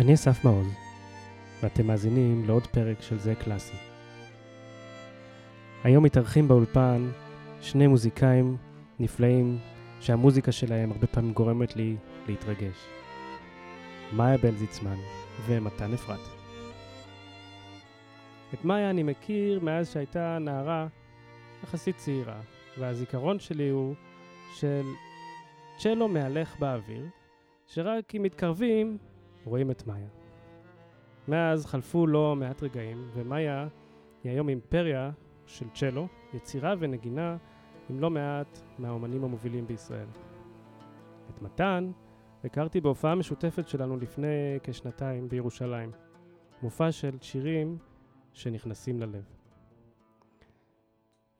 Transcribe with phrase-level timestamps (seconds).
[0.00, 0.66] אני אסף מעוז,
[1.62, 3.76] ואתם מאזינים לעוד פרק של זה קלאסי.
[5.84, 7.10] היום מתארחים באולפן
[7.60, 8.56] שני מוזיקאים
[9.00, 9.58] נפלאים
[10.00, 11.96] שהמוזיקה שלהם הרבה פעמים גורמת לי
[12.28, 12.76] להתרגש.
[14.12, 14.96] מאיה בלזיצמן
[15.46, 16.28] ומתן אפרת.
[18.54, 20.86] את מאיה אני מכיר מאז שהייתה נערה
[21.62, 22.40] יחסית צעירה,
[22.78, 23.94] והזיכרון שלי הוא
[24.54, 24.82] של
[25.78, 27.06] צ'לו מהלך באוויר,
[27.66, 28.98] שרק אם מתקרבים
[29.44, 30.08] רואים את מאיה.
[31.28, 33.68] מאז חלפו לא מעט רגעים, ומאיה
[34.24, 35.10] היא היום אימפריה
[35.46, 37.36] של צ'לו, יצירה ונגינה
[37.90, 40.08] עם לא מעט מהאומנים המובילים בישראל.
[41.30, 41.90] את מתן
[42.44, 45.90] הכרתי בהופעה משותפת שלנו לפני כשנתיים בירושלים.
[46.62, 47.78] מופע של שירים
[48.32, 49.24] שנכנסים ללב.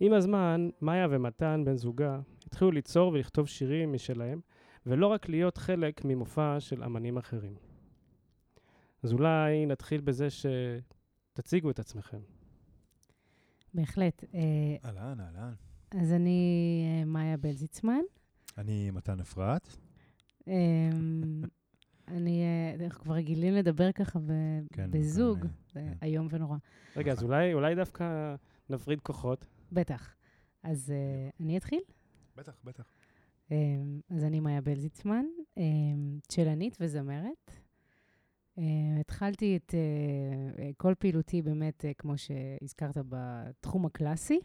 [0.00, 4.40] עם הזמן, מאיה ומתן, בן זוגה, התחילו ליצור ולכתוב שירים משלהם,
[4.86, 7.69] ולא רק להיות חלק ממופע של אמנים אחרים.
[9.02, 12.18] אז אולי נתחיל בזה שתציגו את עצמכם.
[13.74, 14.24] בהחלט.
[14.34, 14.40] אה,
[14.84, 15.52] אהלן, אהלן.
[15.90, 18.00] אז אני אה, מאיה בלזיצמן.
[18.58, 19.68] אני מתן אפרת.
[20.46, 21.42] אמ,
[22.08, 26.06] אני, אה, אנחנו כבר רגילים לדבר ככה ב- כן, בזוג, כן, זה כן.
[26.06, 26.56] איום ונורא.
[26.96, 28.34] רגע, אז אולי, אולי דווקא
[28.70, 29.46] נפריד כוחות.
[29.72, 30.14] בטח.
[30.62, 30.92] אז
[31.40, 31.80] אני אתחיל?
[32.36, 32.84] בטח, בטח.
[33.50, 35.24] אמ, אז אני מאיה בלזיצמן,
[35.56, 37.59] אמ, צ'לנית וזמרת.
[38.60, 44.40] אמ, התחלתי את אה, אה, כל פעילותי באמת, אה, כמו שהזכרת, בתחום הקלאסי.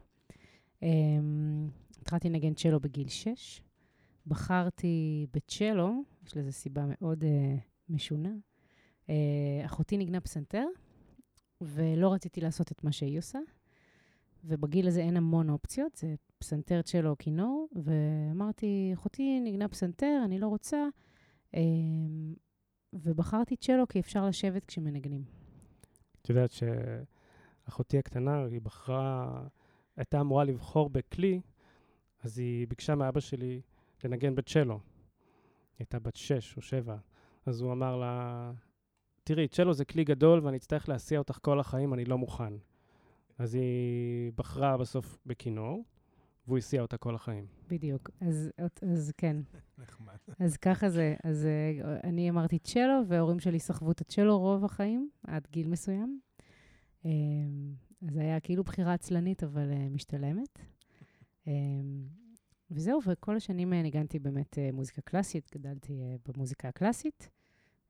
[2.02, 3.62] התחלתי לנגן צ'לו בגיל 6.
[4.28, 7.56] בחרתי בצ'לו, יש לזה סיבה מאוד אה,
[7.90, 8.34] משונה.
[9.10, 9.16] אה,
[9.66, 10.66] אחותי ניגנה פסנתר,
[11.62, 13.40] ולא רציתי לעשות את מה שהיא עושה.
[14.44, 20.40] ובגיל הזה אין המון אופציות, זה פסנתר, צ'לו או כינור, ואמרתי, אחותי ניגנה פסנתר, אני
[20.40, 20.88] לא רוצה,
[22.95, 25.23] ובחרתי צ'לו כי אפשר לשבת כשמנגנים.
[26.22, 29.41] את יודעת שאחותי הקטנה, היא בחרה,
[29.97, 31.41] הייתה אמורה לבחור בכלי,
[32.23, 33.61] אז היא ביקשה מאבא שלי
[34.03, 34.73] לנגן בצ'לו.
[34.73, 34.79] היא
[35.79, 36.97] הייתה בת שש או שבע.
[37.45, 38.51] אז הוא אמר לה,
[39.23, 42.53] תראי, צ'לו זה כלי גדול ואני אצטרך להסיע אותך כל החיים, אני לא מוכן.
[43.38, 45.83] אז היא בחרה בסוף בכינור,
[46.47, 47.45] והוא הסיע אותה כל החיים.
[47.69, 48.09] בדיוק.
[48.22, 48.51] אז,
[48.81, 49.38] אז כן,
[49.78, 50.17] נחמד.
[50.39, 51.16] אז ככה זה.
[51.23, 56.19] אז אה, אני אמרתי צ'לו, וההורים שלי סחבו את הצ'לו רוב החיים, עד גיל מסוים.
[57.06, 57.73] אמ,
[58.07, 60.59] אז זה היה כאילו בחירה עצלנית, אבל אה, משתלמת.
[62.72, 67.29] וזהו, וכל השנים אה, ניגנתי באמת אה, מוזיקה קלאסית, גדלתי אה, במוזיקה הקלאסית,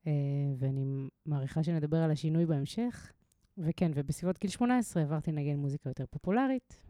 [0.06, 0.12] אה,
[0.58, 0.84] ואני
[1.26, 3.12] מעריכה שנדבר על השינוי בהמשך.
[3.58, 6.80] וכן, ובסביבות גיל 18 עברתי לנגן מוזיקה יותר פופולרית.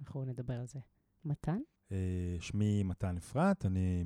[0.00, 0.78] אנחנו נדבר על זה.
[1.24, 1.58] מתן?
[1.92, 4.04] אה, שמי מתן אפרת, אני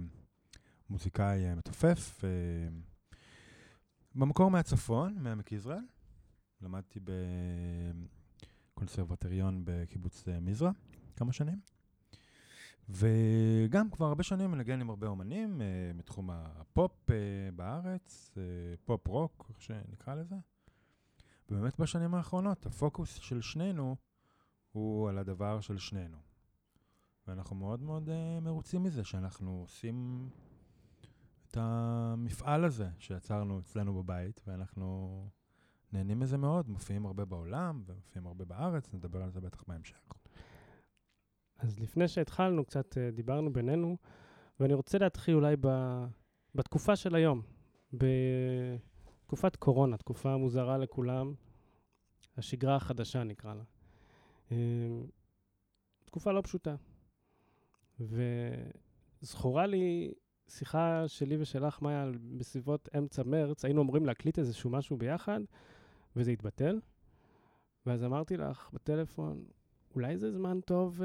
[0.90, 2.24] מוזיקאי אה, מתופף.
[2.24, 2.30] אה,
[4.14, 5.84] במקור מהצפון, מעמק יזרעאל.
[6.60, 7.00] למדתי
[8.74, 10.70] בקונסרבטוריון בקיבוץ מזרע
[11.16, 11.60] כמה שנים.
[12.88, 17.16] וגם כבר הרבה שנים מנגן עם הרבה אומנים אה, מתחום הפופ אה,
[17.56, 18.42] בארץ, אה,
[18.84, 20.36] פופ רוק, איך שנקרא לזה.
[21.50, 23.96] ובאמת בשנים האחרונות הפוקוס של שנינו
[24.72, 26.31] הוא על הדבר של שנינו.
[27.26, 30.28] ואנחנו מאוד מאוד אה, מרוצים מזה שאנחנו עושים
[31.48, 35.28] את המפעל הזה שיצרנו אצלנו בבית, ואנחנו
[35.92, 40.12] נהנים מזה מאוד, מופיעים הרבה בעולם ומופיעים הרבה בארץ, נדבר על זה בטח בהמשך.
[41.58, 43.96] אז לפני שהתחלנו, קצת אה, דיברנו בינינו,
[44.60, 45.68] ואני רוצה להתחיל אולי ב,
[46.54, 47.42] בתקופה של היום,
[47.92, 51.34] בתקופת קורונה, תקופה מוזרה לכולם,
[52.36, 53.62] השגרה החדשה נקרא לה.
[54.52, 54.56] אה,
[56.04, 56.76] תקופה לא פשוטה.
[59.22, 60.12] וזכורה לי
[60.48, 65.40] שיחה שלי ושלך, מאיה, בסביבות אמצע מרץ, היינו אמורים להקליט איזשהו משהו ביחד,
[66.16, 66.80] וזה התבטל.
[67.86, 69.44] ואז אמרתי לך בטלפון,
[69.94, 71.04] אולי זה זמן טוב uh,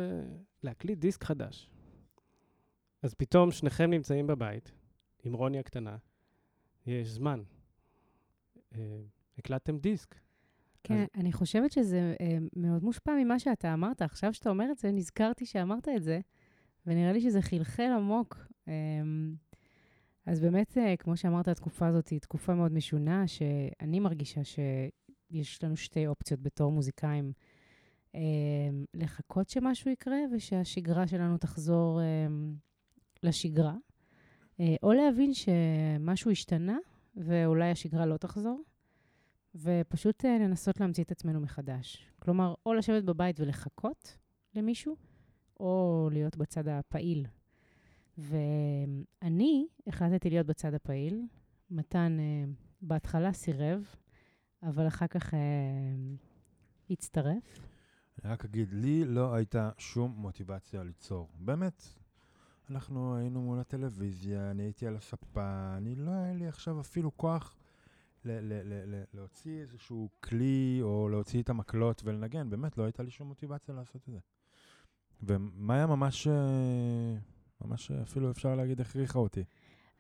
[0.64, 1.70] להקליט דיסק חדש.
[3.02, 4.72] אז פתאום שניכם נמצאים בבית,
[5.24, 5.98] עם רוני הקטנה,
[6.88, 7.44] יש זמן.
[8.74, 8.78] Uh,
[9.38, 10.16] הקלטתם דיסק.
[10.84, 14.02] כן, אז- אני חושבת שזה אה, מאוד מושפע ממה שאתה אמרת.
[14.02, 16.20] עכשיו שאתה אומר את זה, נזכרתי שאמרת את זה,
[16.88, 18.48] ונראה לי שזה חלחל עמוק.
[18.68, 18.74] אה,
[20.26, 25.78] אז באמת, אה, כמו שאמרת, התקופה הזאת היא תקופה מאוד משונה, שאני מרגישה שיש לנו
[25.78, 27.32] שתי אופציות בתור מוזיקאים.
[28.16, 28.22] אה,
[28.94, 32.28] לחכות שמשהו יקרה ושהשגרה שלנו תחזור אה,
[33.24, 33.76] לשגרה,
[34.60, 36.78] אה, או להבין שמשהו השתנה
[37.16, 38.64] ואולי השגרה לא תחזור.
[39.56, 42.08] ופשוט אה, לנסות להמציא את עצמנו מחדש.
[42.20, 44.18] כלומר, או לשבת בבית ולחכות
[44.56, 44.96] למישהו,
[45.60, 47.26] או להיות בצד הפעיל.
[48.18, 51.26] ואני החלטתי להיות בצד הפעיל.
[51.70, 52.46] מתן אה,
[52.82, 53.96] בהתחלה סירב,
[54.64, 55.40] אבל אחר כך אה,
[56.90, 57.60] הצטרף.
[58.24, 61.30] אני רק אגיד, לי לא הייתה שום מוטיבציה ליצור.
[61.40, 61.84] באמת,
[62.70, 67.56] אנחנו היינו מול הטלוויזיה, אני הייתי על הספה, אני לא היה לי עכשיו אפילו כוח
[68.26, 73.04] ל- ל- ל- ל- להוציא איזשהו כלי או להוציא את המקלות ולנגן, באמת לא הייתה
[73.04, 74.20] לי שום מוטיבציה לעשות את זה.
[75.24, 77.18] ומאיה ממש, אה,
[77.62, 79.44] ממש אפילו אפשר להגיד הכריחה אותי.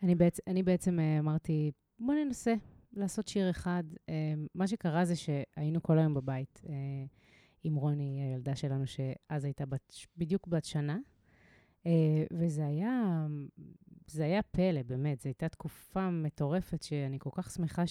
[0.04, 0.40] אני, בעצ...
[0.48, 2.54] אני בעצם אה, אמרתי, בוא ננסה
[2.94, 3.84] לעשות שיר אחד.
[4.10, 6.76] אה, מה שקרה זה שהיינו כל היום בבית אה,
[7.64, 10.98] עם רוני, הילדה שלנו, שאז הייתה בת, בדיוק בת שנה,
[12.34, 13.28] וזה היה,
[14.08, 15.22] זה היה פלא, באמת.
[15.22, 17.84] זו הייתה תקופה מטורפת שאני כל כך שמחה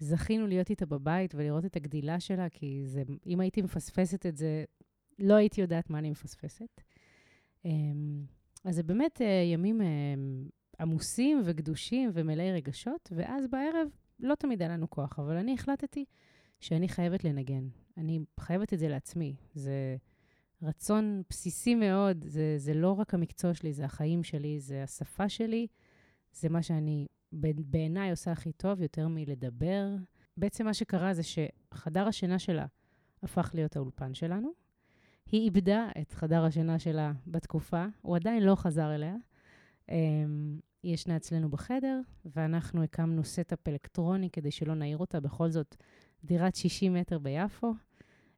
[0.00, 4.64] שזכינו להיות איתה בבית ולראות את הגדילה שלה, כי זה, אם הייתי מפספסת את זה,
[5.18, 6.80] לא הייתי יודעת מה אני מפספסת.
[8.64, 9.20] אז זה באמת
[9.52, 9.80] ימים
[10.80, 13.88] עמוסים וגדושים ומלאי רגשות, ואז בערב
[14.20, 16.04] לא תמיד היה לנו כוח, אבל אני החלטתי
[16.60, 17.68] שאני חייבת לנגן.
[17.96, 19.36] אני חייבת את זה לעצמי.
[19.54, 19.96] זה
[20.62, 25.66] רצון בסיסי מאוד, זה, זה לא רק המקצוע שלי, זה החיים שלי, זה השפה שלי,
[26.32, 27.06] זה מה שאני
[27.58, 29.88] בעיניי עושה הכי טוב, יותר מלדבר.
[30.36, 32.66] בעצם מה שקרה זה שחדר השינה שלה
[33.22, 34.63] הפך להיות האולפן שלנו.
[35.32, 39.14] היא איבדה את חדר השינה שלה בתקופה, הוא עדיין לא חזר אליה.
[39.88, 45.20] אמ, היא ישנה אצלנו בחדר, ואנחנו הקמנו setup אלקטרוני כדי שלא נעיר אותה.
[45.20, 45.76] בכל זאת,
[46.24, 47.74] דירת 60 מטר ביפו,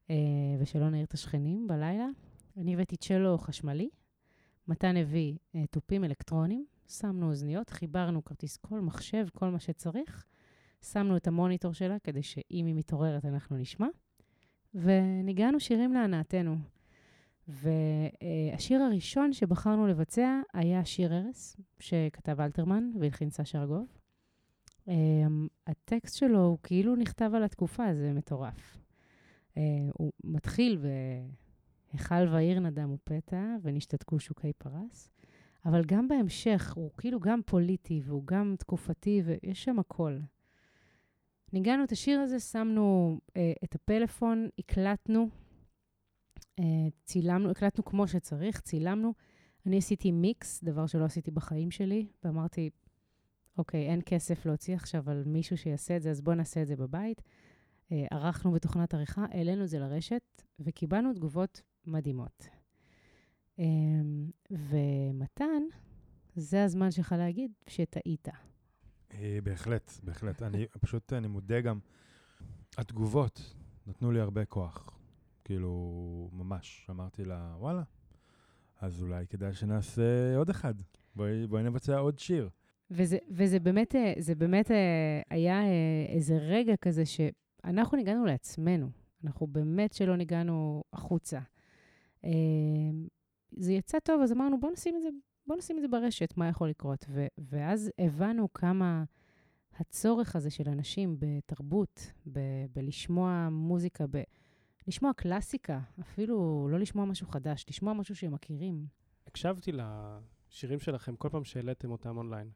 [0.09, 0.15] אה,
[0.59, 2.07] ושלא נעיר את השכנים בלילה.
[2.57, 3.89] אני הבאתי צ'לו חשמלי,
[4.67, 10.25] מתן הביא אה, תופים אלקטרונים, שמנו אוזניות, חיברנו כרטיס קול, מחשב, כל מה שצריך.
[10.81, 13.87] שמנו את המוניטור שלה כדי שאם היא מתעוררת אנחנו נשמע,
[14.75, 16.55] וניגענו שירים להנאתנו.
[17.47, 23.97] והשיר הראשון שבחרנו לבצע היה שיר ארס, שכתב אלתרמן והלחין סשה ארגוב.
[24.87, 28.77] אמ, הטקסט שלו הוא כאילו נכתב על התקופה, זה מטורף.
[29.57, 29.61] אה,
[29.93, 35.09] הוא מתחיל ב"היכל ועיר נדם ופתע, ונשתתקו שוקי פרס",
[35.65, 40.17] אבל גם בהמשך, הוא כאילו גם פוליטי והוא גם תקופתי, ויש שם הכל.
[41.53, 45.29] ניגענו את השיר הזה, שמנו אה, את הפלאפון, הקלטנו
[47.03, 49.13] צילמנו, הקלטנו כמו שצריך, צילמנו.
[49.65, 52.69] אני עשיתי מיקס, דבר שלא עשיתי בחיים שלי, ואמרתי,
[53.57, 56.75] אוקיי, אין כסף להוציא עכשיו על מישהו שיעשה את זה, אז בואו נעשה את זה
[56.75, 57.21] בבית.
[57.91, 62.47] אה, ערכנו בתוכנת עריכה, העלינו את זה לרשת, וקיבלנו תגובות מדהימות.
[63.59, 63.65] אה,
[64.51, 65.63] ומתן,
[66.35, 68.27] זה הזמן שלך להגיד שטעית.
[69.43, 70.41] בהחלט, בהחלט.
[70.41, 71.79] אני פשוט, אני מודה גם,
[72.77, 73.55] התגובות
[73.87, 74.96] נתנו לי הרבה כוח.
[75.47, 76.87] כאילו, ממש.
[76.89, 77.83] אמרתי לה, וואלה,
[78.81, 80.73] אז אולי כדאי שנעשה עוד אחד.
[81.15, 82.49] בואי, בואי נבצע עוד שיר.
[82.91, 88.89] וזה, וזה באמת, אה, זה באמת אה, היה אה, איזה רגע כזה שאנחנו ניגענו לעצמנו.
[89.23, 91.39] אנחנו באמת שלא ניגענו החוצה.
[93.57, 95.09] זה יצא טוב, אז אמרנו, בואו נשים את זה,
[95.47, 97.05] בוא נשים את זה ברשת, מה יכול לקרות.
[97.09, 99.03] ו, ואז הבנו כמה
[99.79, 102.39] הצורך הזה של אנשים בתרבות, ב,
[102.75, 104.21] בלשמוע מוזיקה, ב,
[104.87, 108.87] לשמוע קלאסיקה, אפילו לא לשמוע משהו חדש, לשמוע משהו שהם מכירים.
[109.27, 112.51] הקשבתי לשירים שלכם כל פעם שהעליתם אותם אונליין,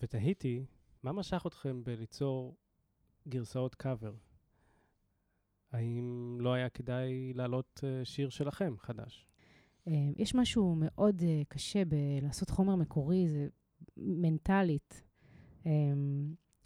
[0.00, 0.64] ותהיתי,
[1.02, 2.56] מה משך אתכם בליצור
[3.28, 4.14] גרסאות קאבר?
[5.72, 9.26] האם לא היה כדאי להעלות uh, שיר שלכם חדש?
[9.88, 13.48] Uh, יש משהו מאוד uh, קשה בלעשות חומר מקורי, זה
[13.96, 15.02] מנטלית.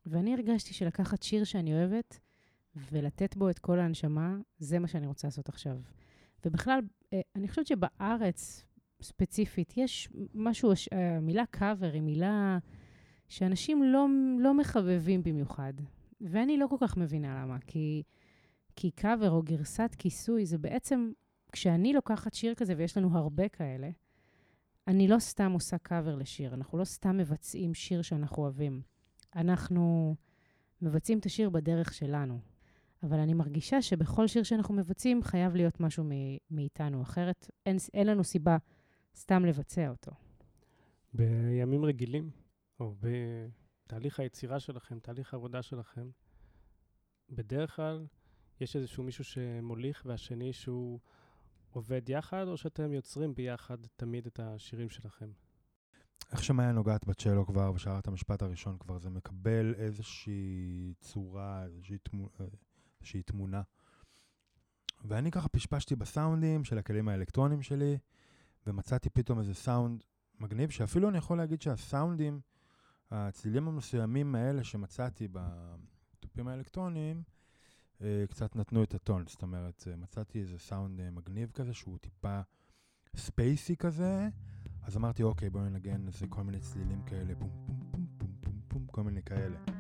[0.06, 2.20] ואני הרגשתי שלקחת שיר שאני אוהבת,
[2.76, 5.78] ולתת בו את כל ההנשמה, זה מה שאני רוצה לעשות עכשיו.
[6.44, 6.80] ובכלל,
[7.12, 8.64] אה, אני חושבת שבארץ
[9.02, 12.58] ספציפית, יש משהו, המילה קאבר היא מילה
[13.28, 14.06] שאנשים לא,
[14.38, 15.72] לא מחבבים במיוחד.
[16.20, 18.02] ואני לא כל כך מבינה למה, כי,
[18.76, 21.12] כי קאבר או גרסת כיסוי זה בעצם,
[21.52, 23.90] כשאני לוקחת שיר כזה, ויש לנו הרבה כאלה,
[24.86, 28.82] אני לא סתם עושה קאבר לשיר, אנחנו לא סתם מבצעים שיר שאנחנו אוהבים.
[29.36, 30.16] אנחנו
[30.82, 32.38] מבצעים את השיר בדרך שלנו.
[33.02, 36.04] אבל אני מרגישה שבכל שיר שאנחנו מבצעים חייב להיות משהו
[36.50, 38.56] מאיתנו, אחרת אין, אין לנו סיבה
[39.16, 40.12] סתם לבצע אותו.
[41.14, 42.30] בימים רגילים,
[42.80, 46.10] או בתהליך היצירה שלכם, תהליך העבודה שלכם,
[47.30, 48.06] בדרך כלל
[48.60, 51.00] יש איזשהו מישהו שמוליך והשני שהוא
[51.70, 55.30] עובד יחד, או שאתם יוצרים ביחד תמיד את השירים שלכם?
[56.32, 61.98] איך שמאיה נוגעת בצ'לו כבר, ושאר את המשפט הראשון כבר, זה מקבל איזושהי צורה, איזושהי
[61.98, 62.28] תמונה.
[63.00, 63.62] איזושהי תמונה.
[65.04, 67.98] ואני ככה פשפשתי בסאונדים של הכלים האלקטרונים שלי,
[68.66, 70.04] ומצאתי פתאום איזה סאונד
[70.40, 72.40] מגניב, שאפילו אני יכול להגיד שהסאונדים
[73.10, 77.22] הצלילים המסוימים האלה שמצאתי בתופים האלקטרוניים,
[78.02, 79.24] אה, קצת נתנו את הטון.
[79.26, 82.40] זאת אומרת, אה, מצאתי איזה סאונד אה, מגניב כזה, שהוא טיפה
[83.16, 84.28] ספייסי כזה,
[84.82, 88.86] אז אמרתי, אוקיי, בואו ננגן איזה כל מיני צלילים כאלה, פום פום פום פום פום,
[88.86, 89.77] כל מיני כאלה.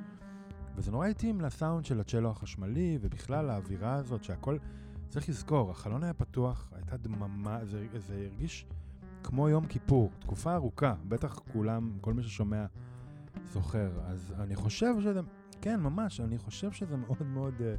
[0.78, 4.56] וזה נורא התאים לסאונד של הצ'לו החשמלי, ובכלל האווירה הזאת שהכל...
[5.08, 8.66] צריך לזכור, החלון היה פתוח, הייתה דממה, זה, זה הרגיש
[9.22, 12.66] כמו יום כיפור, תקופה ארוכה, בטח כולם, כל מי ששומע
[13.52, 13.90] זוכר.
[14.06, 15.20] אז אני חושב שזה,
[15.60, 17.74] כן, ממש, אני חושב שזה מאוד מאוד אה,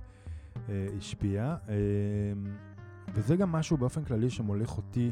[0.70, 1.56] אה, השפיע.
[1.70, 1.76] אה,
[3.14, 5.12] וזה גם משהו באופן כללי שמוליך אותי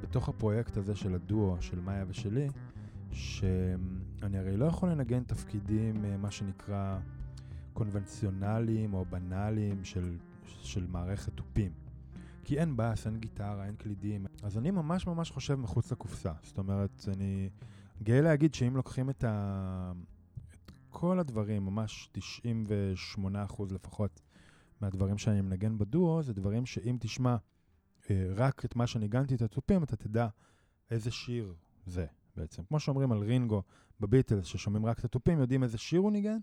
[0.00, 2.48] בתוך הפרויקט הזה של הדואו, של מאיה ושלי,
[3.14, 6.98] שאני הרי לא יכול לנגן תפקידים, אה, מה שנקרא,
[7.72, 11.72] קונבנציונליים או בנאליים של, של מערכת תופים.
[12.44, 14.26] כי אין בס, אין גיטרה, אין קלידים.
[14.42, 16.32] אז אני ממש ממש חושב מחוץ לקופסה.
[16.42, 17.50] זאת אומרת, אני
[18.02, 19.92] גאה להגיד שאם לוקחים את, ה...
[20.54, 22.10] את כל הדברים, ממש
[23.18, 23.20] 98%
[23.70, 24.20] לפחות
[24.80, 27.36] מהדברים שאני מנגן בדואו, זה דברים שאם תשמע
[28.10, 30.28] אה, רק את מה שניגנתי את התופים, אתה תדע
[30.90, 31.54] איזה שיר
[31.86, 32.64] זה בעצם.
[32.64, 33.62] כמו שאומרים על רינגו
[34.00, 36.38] בביטלס, ששומעים רק את התופים, יודעים איזה שיר הוא ניגן,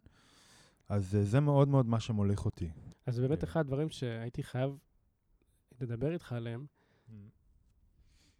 [0.89, 2.69] אז אה, זה מאוד מאוד מה שמוליך אותי.
[3.05, 3.47] אז באמת כן.
[3.47, 4.77] אחד הדברים שהייתי חייב
[5.81, 6.65] לדבר איתך עליהם.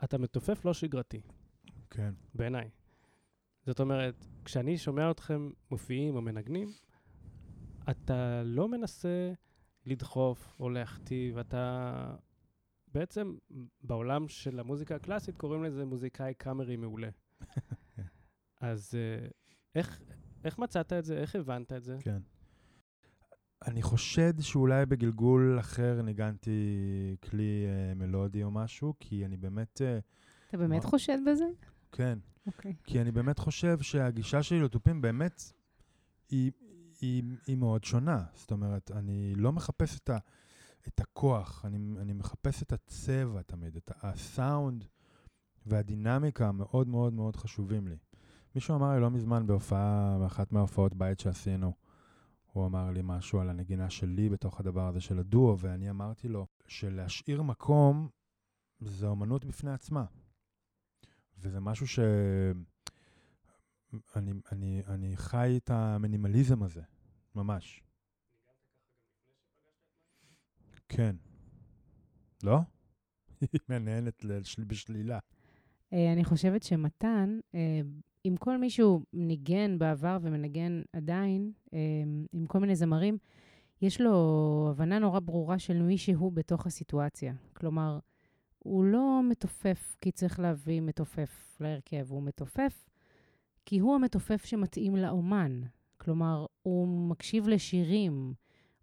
[0.04, 1.22] אתה מתופף לא שגרתי,
[1.90, 2.14] כן.
[2.36, 2.70] בעיניי.
[3.66, 6.68] זאת אומרת, כשאני שומע אתכם מופיעים או מנגנים,
[7.90, 9.34] אתה לא מנסה
[9.86, 12.16] לדחוף או להכתיב, אתה
[12.94, 13.36] בעצם
[13.84, 17.10] בעולם של המוזיקה הקלאסית קוראים לזה מוזיקאי קאמרי מעולה.
[18.62, 19.28] אז אה,
[19.76, 20.02] איך,
[20.44, 21.18] איך מצאת את זה?
[21.18, 21.98] איך הבנת את זה?
[22.02, 22.22] כן.
[23.68, 26.60] אני חושד שאולי בגלגול אחר ניגנתי
[27.30, 30.00] כלי אה, מלודי או משהו, כי אני באמת, אה,
[30.50, 30.90] אתה באמת מה?
[30.90, 31.46] חושד בזה?
[31.92, 32.76] כן, אוקיי.
[32.84, 35.42] כי אני באמת חושב שהגישה שלי לתופים באמת
[36.30, 36.52] היא,
[37.02, 38.24] היא, היא מאוד שונה.
[38.34, 40.18] זאת אומרת, אני לא מחפש את, ה,
[40.88, 44.86] את הכוח, אני, אני מחפש את הצבע תמיד, את ה- הסאונד
[45.66, 47.98] והדינמיקה מאוד מאוד מאוד חשובים לי.
[48.56, 51.74] מישהו אמר לי לא מזמן בהופעה, באחת מההופעות בית שעשינו,
[52.52, 56.48] הוא אמר לי משהו על הנגינה שלי בתוך הדבר הזה של הדואו, ואני אמרתי לו
[56.68, 58.10] שלהשאיר מקום
[58.80, 60.06] זה אומנות בפני עצמה.
[61.38, 62.00] וזה משהו ש...
[64.16, 66.82] אני, אני, אני חי את המינימליזם הזה,
[67.36, 67.84] ממש.
[70.90, 71.16] כן.
[72.44, 72.60] לא?
[73.42, 74.26] היא מהנהנת
[74.60, 75.20] בשלילה.
[75.94, 77.82] אה, אני חושבת שמתן, אה,
[78.24, 81.80] עם כל מישהו ניגן בעבר ומנגן עדיין, אה,
[82.34, 83.18] עם כל מיני זמרים,
[83.82, 87.34] יש לו הבנה נורא ברורה של מי שהוא בתוך הסיטואציה.
[87.54, 88.00] כלומר,
[88.60, 92.90] הוא לא מתופף כי צריך להביא מתופף להרכב, הוא מתופף
[93.66, 95.62] כי הוא המתופף שמתאים לאומן.
[95.98, 98.34] כלומר, הוא מקשיב לשירים,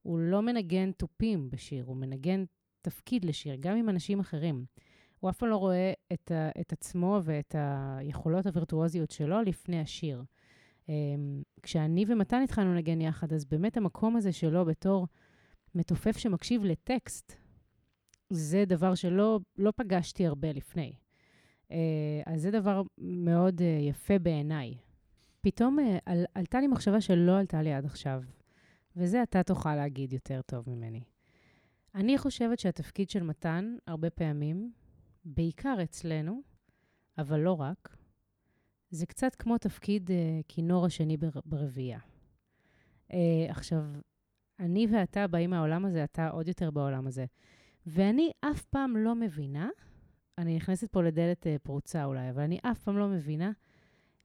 [0.03, 2.45] הוא לא מנגן תופים בשיר, הוא מנגן
[2.83, 4.65] תפקיד לשיר, גם עם אנשים אחרים.
[5.21, 10.25] הוא אף פעם לא רואה את, ה, את עצמו ואת היכולות הווירטואוזיות שלו לפני השיר.
[10.87, 10.91] Um,
[11.63, 15.07] כשאני ומתן התחלנו לנגן יחד, אז באמת המקום הזה שלו בתור
[15.75, 17.33] מתופף שמקשיב לטקסט,
[18.31, 20.93] זה דבר שלא לא פגשתי הרבה לפני.
[21.69, 21.73] Uh,
[22.27, 24.75] אז זה דבר מאוד uh, יפה בעיניי.
[25.41, 28.23] פתאום uh, על, עלתה לי מחשבה שלא עלתה לי עד עכשיו,
[28.97, 31.03] וזה אתה תוכל להגיד יותר טוב ממני.
[31.95, 34.73] אני חושבת שהתפקיד של מתן, הרבה פעמים,
[35.29, 36.43] בעיקר אצלנו,
[37.19, 37.97] אבל לא רק,
[38.91, 40.13] זה קצת כמו תפקיד uh,
[40.49, 41.99] כינור השני בר, ברביעייה.
[43.11, 43.15] Uh,
[43.49, 43.83] עכשיו,
[44.59, 47.25] אני ואתה באים מהעולם הזה, אתה עוד יותר בעולם הזה.
[47.87, 49.69] ואני אף פעם לא מבינה,
[50.39, 53.53] אני נכנסת פה לדלת uh, פרוצה אולי, אבל אני אף פעם לא מבינה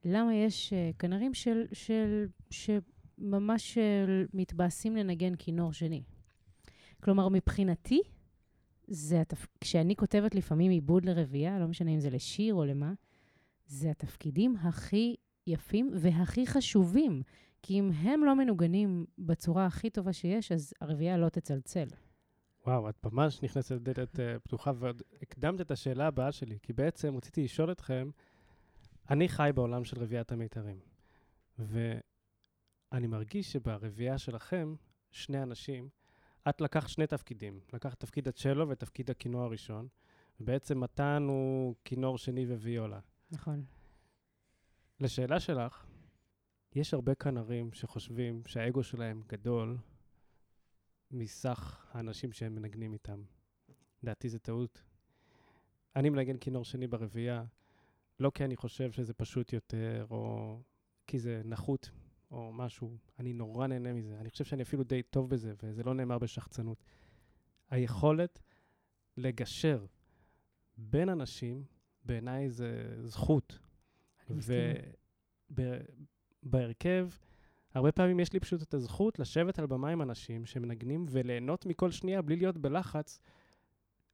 [0.05, 3.81] למה יש uh, כנרים של, של, שממש uh,
[4.33, 6.03] מתבאסים לנגן כינור שני.
[7.03, 8.01] כלומר, מבחינתי,
[8.93, 9.47] זה התפ...
[9.62, 12.93] כשאני כותבת לפעמים עיבוד לרביעייה, לא משנה אם זה לשיר או למה,
[13.65, 15.15] זה התפקידים הכי
[15.47, 17.21] יפים והכי חשובים.
[17.62, 21.88] כי אם הם לא מנוגנים בצורה הכי טובה שיש, אז הרביעייה לא תצלצל.
[22.65, 27.15] וואו, את ממש נכנסת לדלת uh, פתוחה, ועוד הקדמת את השאלה הבאה שלי, כי בעצם
[27.15, 28.09] רציתי לשאול אתכם,
[29.09, 30.79] אני חי בעולם של רביעיית המיתרים,
[31.59, 34.75] ואני מרגיש שברביעייה שלכם,
[35.12, 35.89] שני אנשים,
[36.50, 39.88] את לקחת שני תפקידים, לקחת תפקיד הצ'לו ותפקיד הכינור הראשון,
[40.39, 43.00] ובעצם מתן הוא כינור שני וויולה.
[43.31, 43.65] נכון.
[45.00, 45.85] לשאלה שלך,
[46.75, 49.77] יש הרבה כנרים שחושבים שהאגו שלהם גדול
[51.12, 53.23] מסך האנשים שהם מנגנים איתם.
[54.03, 54.83] לדעתי זה טעות.
[55.95, 57.43] אני מנגן כינור שני ברביעייה,
[58.19, 60.59] לא כי אני חושב שזה פשוט יותר, או
[61.07, 61.89] כי זה נחות
[62.34, 64.18] או משהו, אני נורא נהנה מזה.
[64.20, 66.84] אני חושב שאני אפילו די טוב בזה, וזה לא נאמר בשחצנות.
[67.70, 68.42] היכולת
[69.18, 69.86] לגשר
[70.78, 71.63] בין אנשים,
[72.06, 73.60] בעיניי זה זכות.
[76.44, 77.10] ובהרכב,
[77.74, 81.92] הרבה פעמים יש לי פשוט את הזכות לשבת על במה עם אנשים שמנגנים וליהנות מכל
[81.92, 83.20] שנייה בלי להיות בלחץ.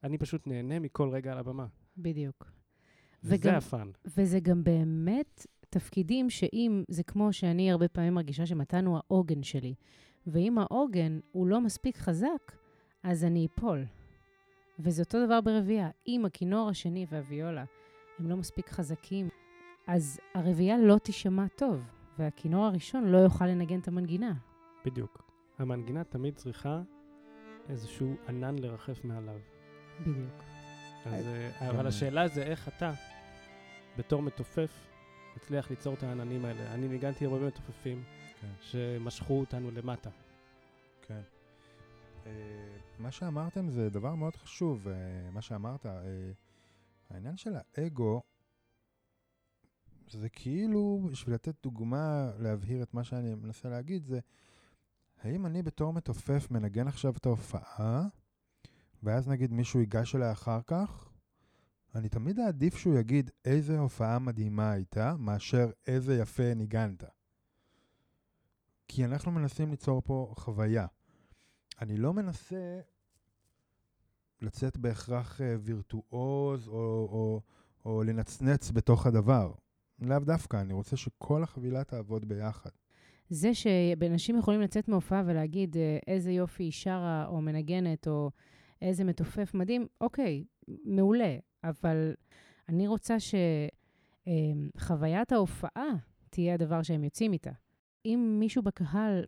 [0.03, 1.67] אני פשוט נהנה מכל רגע על הבמה.
[1.97, 2.51] בדיוק.
[3.23, 3.91] וזה וגם- הפאן.
[4.17, 9.73] וזה גם באמת תפקידים שאם, זה כמו שאני הרבה פעמים מרגישה שמתן הוא העוגן שלי,
[10.27, 12.51] ואם העוגן הוא לא מספיק חזק,
[13.03, 13.85] אז אני אפול.
[14.79, 15.89] וזה אותו דבר ברביעייה.
[16.07, 17.65] אם הכינור השני והוויולה
[18.19, 19.29] הם לא מספיק חזקים,
[19.87, 21.83] אז הרביעייה לא תישמע טוב,
[22.19, 24.33] והכינור הראשון לא יוכל לנגן את המנגינה.
[24.85, 25.29] בדיוק.
[25.57, 26.81] המנגינה תמיד צריכה
[27.69, 29.39] איזשהו ענן לרחף מעליו.
[30.01, 30.43] בדיוק.
[31.05, 32.91] אז, אה, גם- אבל השאלה זה איך אתה,
[33.97, 34.88] בתור מתופף,
[35.35, 36.73] מצליח ליצור את העננים האלה.
[36.73, 38.03] אני ניגנתי הרבה מתופפים
[38.41, 38.53] כן.
[38.61, 40.09] שמשכו אותנו למטה.
[41.01, 41.21] כן.
[42.25, 42.31] אה,
[42.99, 44.93] מה שאמרתם זה דבר מאוד חשוב, אה,
[45.31, 45.85] מה שאמרת.
[45.85, 46.31] אה,
[47.09, 48.21] העניין של האגו,
[50.09, 54.19] זה כאילו, בשביל לתת דוגמה, להבהיר את מה שאני מנסה להגיד, זה
[55.21, 58.07] האם אני בתור מתופף מנגן עכשיו את ההופעה,
[59.03, 61.08] ואז נגיד מישהו ייגש אליה אחר כך,
[61.95, 67.03] אני תמיד אעדיף שהוא יגיד איזה הופעה מדהימה הייתה, מאשר איזה יפה ניגנת.
[68.87, 70.85] כי אנחנו מנסים ליצור פה חוויה.
[71.81, 72.79] אני לא מנסה
[74.41, 76.73] לצאת בהכרח אה, וירטואוז או,
[77.11, 77.41] או,
[77.85, 79.53] או לנצנץ בתוך הדבר.
[80.01, 82.69] לאו דווקא, אני רוצה שכל החבילה תעבוד ביחד.
[83.29, 88.31] זה שאנשים יכולים לצאת מהופעה ולהגיד אה, איזה יופי היא שרה או מנגנת או
[88.81, 90.43] איזה מתופף מדהים, אוקיי,
[90.85, 92.13] מעולה, אבל
[92.69, 93.15] אני רוצה
[94.77, 95.89] שחוויית ההופעה
[96.29, 97.51] תהיה הדבר שהם יוצאים איתה.
[98.05, 99.23] אם מישהו בקהל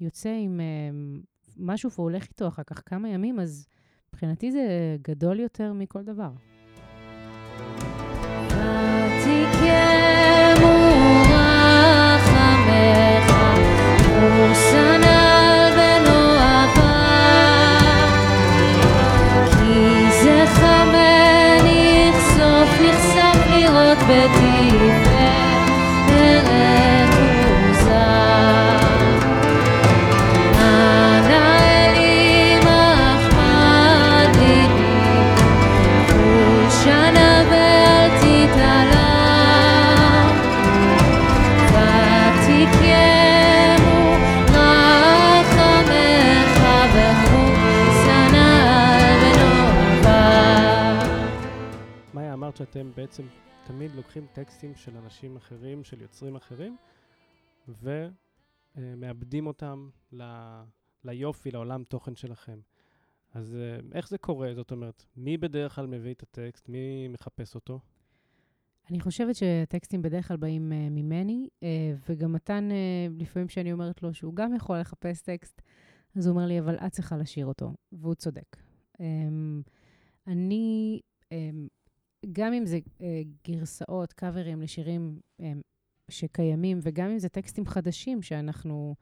[0.00, 0.90] יוצא עם אה,
[1.56, 3.68] משהו והוא הולך איתו אחר כך כמה ימים, אז
[4.12, 6.30] מבחינתי זה גדול יותר מכל דבר.
[52.54, 53.22] אמרת שאתם בעצם
[53.66, 56.76] תמיד לוקחים טקסטים של אנשים אחרים, של יוצרים אחרים,
[57.68, 60.62] ומאבדים אותם ל-
[61.04, 62.58] ליופי, לעולם תוכן שלכם.
[63.32, 64.54] אז אה, איך זה קורה?
[64.54, 66.68] זאת אומרת, מי בדרך כלל מביא את הטקסט?
[66.68, 67.80] מי מחפש אותו?
[68.90, 71.64] אני חושבת שטקסטים בדרך כלל באים uh, ממני, uh,
[72.08, 75.62] וגם מתן, uh, לפעמים כשאני אומרת לו שהוא גם יכול לחפש טקסט,
[76.16, 78.56] אז הוא אומר לי, אבל את צריכה לשיר אותו, והוא צודק.
[78.96, 79.00] Um,
[80.26, 81.73] אני, um,
[82.32, 83.02] גם אם זה uh,
[83.48, 85.44] גרסאות, קאברים לשירים um,
[86.10, 88.94] שקיימים, וגם אם זה טקסטים חדשים שאנחנו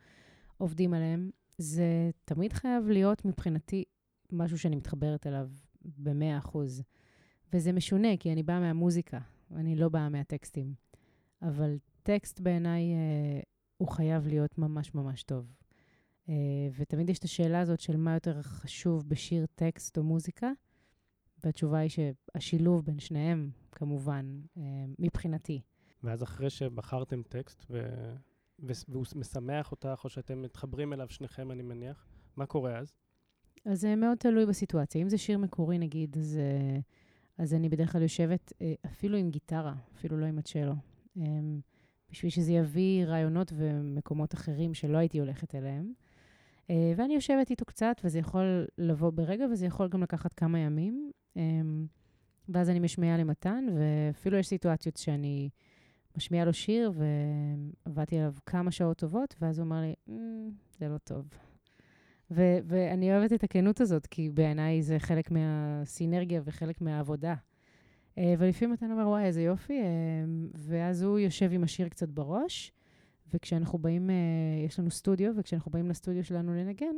[0.57, 3.85] עובדים עליהם, זה תמיד חייב להיות מבחינתי
[4.33, 5.49] משהו שאני מתחברת אליו
[5.85, 6.83] במאה אחוז.
[7.53, 9.19] וזה משונה, כי אני באה מהמוזיקה,
[9.55, 10.75] אני לא באה מהטקסטים.
[11.43, 13.41] אבל טקסט בעיניי, אה,
[13.77, 15.55] הוא חייב להיות ממש ממש טוב.
[16.29, 16.35] אה,
[16.77, 20.51] ותמיד יש את השאלה הזאת של מה יותר חשוב בשיר טקסט או מוזיקה,
[21.45, 24.63] והתשובה היא שהשילוב בין שניהם, כמובן, אה,
[24.99, 25.61] מבחינתי.
[26.03, 27.89] ואז אחרי שבחרתם טקסט ו...
[28.89, 32.95] והוא משמח אותך, או שאתם מתחברים אליו שניכם, אני מניח, מה קורה אז?
[33.65, 35.03] אז זה מאוד תלוי בסיטואציה.
[35.03, 36.79] אם זה שיר מקורי, נגיד, אז, אה,
[37.39, 40.75] אז אני בדרך כלל יושבת אה, אפילו עם גיטרה, אפילו לא עם הצ'לו,
[41.17, 41.25] אה,
[42.11, 45.93] בשביל שזה יביא רעיונות ומקומות אחרים שלא הייתי הולכת אליהם.
[46.71, 51.11] אה, ואני יושבת איתו קצת, וזה יכול לבוא ברגע, וזה יכול גם לקחת כמה ימים.
[51.37, 51.43] אה,
[52.49, 55.49] ואז אני משמיעה למתן, ואפילו יש סיטואציות שאני
[56.17, 56.93] משמיעה לו שיר,
[57.87, 60.13] ועבדתי עליו כמה שעות טובות, ואז הוא אמר לי, "Mm,
[60.79, 61.29] זה לא טוב.
[62.31, 67.35] ו- ואני אוהבת את הכנות הזאת, כי בעיניי זה חלק מהסינרגיה וחלק מהעבודה.
[68.19, 69.81] אה, ולפעמים מתן אומר, וואי, איזה יופי,
[70.55, 72.73] ואז הוא יושב עם השיר קצת בראש,
[73.35, 74.15] וכשאנחנו באים, אה,
[74.67, 76.95] יש לנו סטודיו, וכשאנחנו באים לסטודיו שלנו לנגן,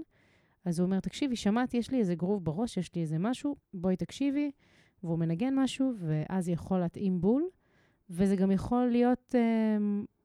[0.64, 3.96] אז הוא אומר, תקשיבי, שמעתי, יש לי איזה גרוב בראש, יש לי איזה משהו, בואי
[3.96, 4.50] תקשיבי,
[5.02, 7.44] והוא מנגן משהו, ואז יכול להתאים בול,
[8.10, 9.76] וזה גם יכול להיות אה,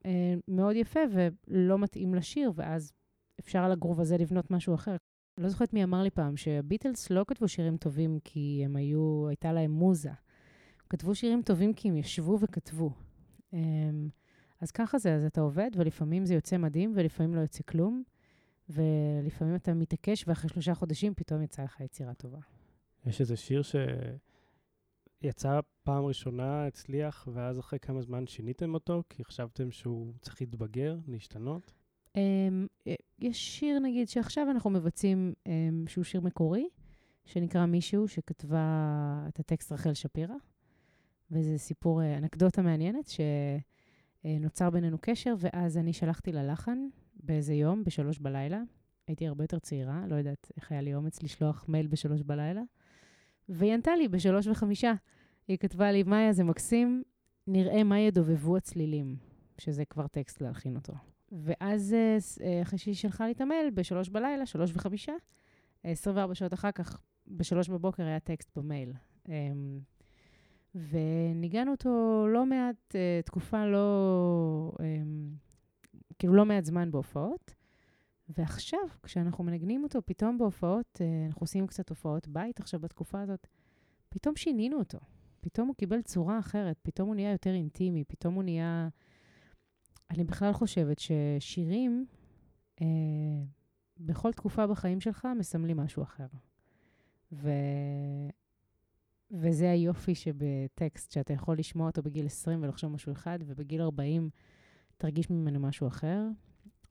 [0.05, 2.93] אה, מאוד יפה ולא מתאים לשיר, ואז
[3.39, 4.95] אפשר על הגרוב הזה לבנות משהו אחר.
[5.37, 9.51] לא זוכרת מי אמר לי פעם שהביטלס לא כתבו שירים טובים כי הם היו, הייתה
[9.51, 10.11] להם מוזה.
[10.89, 12.91] כתבו שירים טובים כי הם ישבו וכתבו.
[13.53, 14.09] אמ,
[14.61, 18.03] אז ככה זה, אז אתה עובד, ולפעמים זה יוצא מדהים, ולפעמים לא יוצא כלום,
[18.69, 22.39] ולפעמים אתה מתעקש, ואחרי שלושה חודשים פתאום יצאה לך יצירה טובה.
[23.05, 23.61] יש איזה שיר
[25.21, 30.97] שיצא פעם ראשונה, הצליח, ואז אחרי כמה זמן שיניתם אותו, כי חשבתם שהוא צריך להתבגר,
[31.07, 31.73] להשתנות?
[32.15, 36.69] אמ, אה, יש שיר, נגיד, שעכשיו אנחנו מבצעים, אמ, שהוא שיר מקורי,
[37.25, 40.35] שנקרא מישהו, שכתבה את הטקסט רחל שפירא,
[41.31, 43.07] וזה סיפור, אה, אנקדוטה מעניינת,
[44.23, 46.87] שנוצר בינינו קשר, ואז אני שלחתי לה לחן
[47.23, 48.61] באיזה יום, בשלוש בלילה.
[49.07, 52.61] הייתי הרבה יותר צעירה, לא יודעת איך היה לי אומץ לשלוח מייל בשלוש בלילה.
[53.49, 54.93] והיא ענתה לי בשלוש וחמישה.
[55.47, 57.03] היא כתבה לי, מאיה, זה מקסים,
[57.47, 59.15] נראה מה ידובבו הצלילים,
[59.57, 60.93] שזה כבר טקסט להלחין אותו.
[61.31, 65.13] ואז אה, אה, אחרי שהיא שלחה לי את המייל, בשלוש בלילה, שלוש וחמישה,
[65.85, 68.93] אה, 24 שעות אחר כך, בשלוש בבוקר היה טקסט במייל.
[70.75, 75.35] וניגענו אותו לא מעט, אה, תקופה לא, אמ,
[76.19, 77.53] כאילו לא מעט זמן בהופעות.
[78.37, 83.47] ועכשיו, כשאנחנו מנגנים אותו, פתאום בהופעות, אה, אנחנו עושים קצת הופעות בית עכשיו בתקופה הזאת,
[84.09, 84.99] פתאום שינינו אותו.
[85.41, 88.89] פתאום הוא קיבל צורה אחרת, פתאום הוא נהיה יותר אינטימי, פתאום הוא נהיה...
[90.11, 92.05] אני בכלל חושבת ששירים,
[92.81, 92.87] אה,
[93.99, 96.27] בכל תקופה בחיים שלך, מסמלים משהו אחר.
[97.31, 97.49] ו...
[99.31, 104.29] וזה היופי שבטקסט, שאתה יכול לשמוע אותו בגיל 20 ולחשוב משהו אחד, ובגיל 40
[104.97, 106.21] תרגיש ממנו משהו אחר,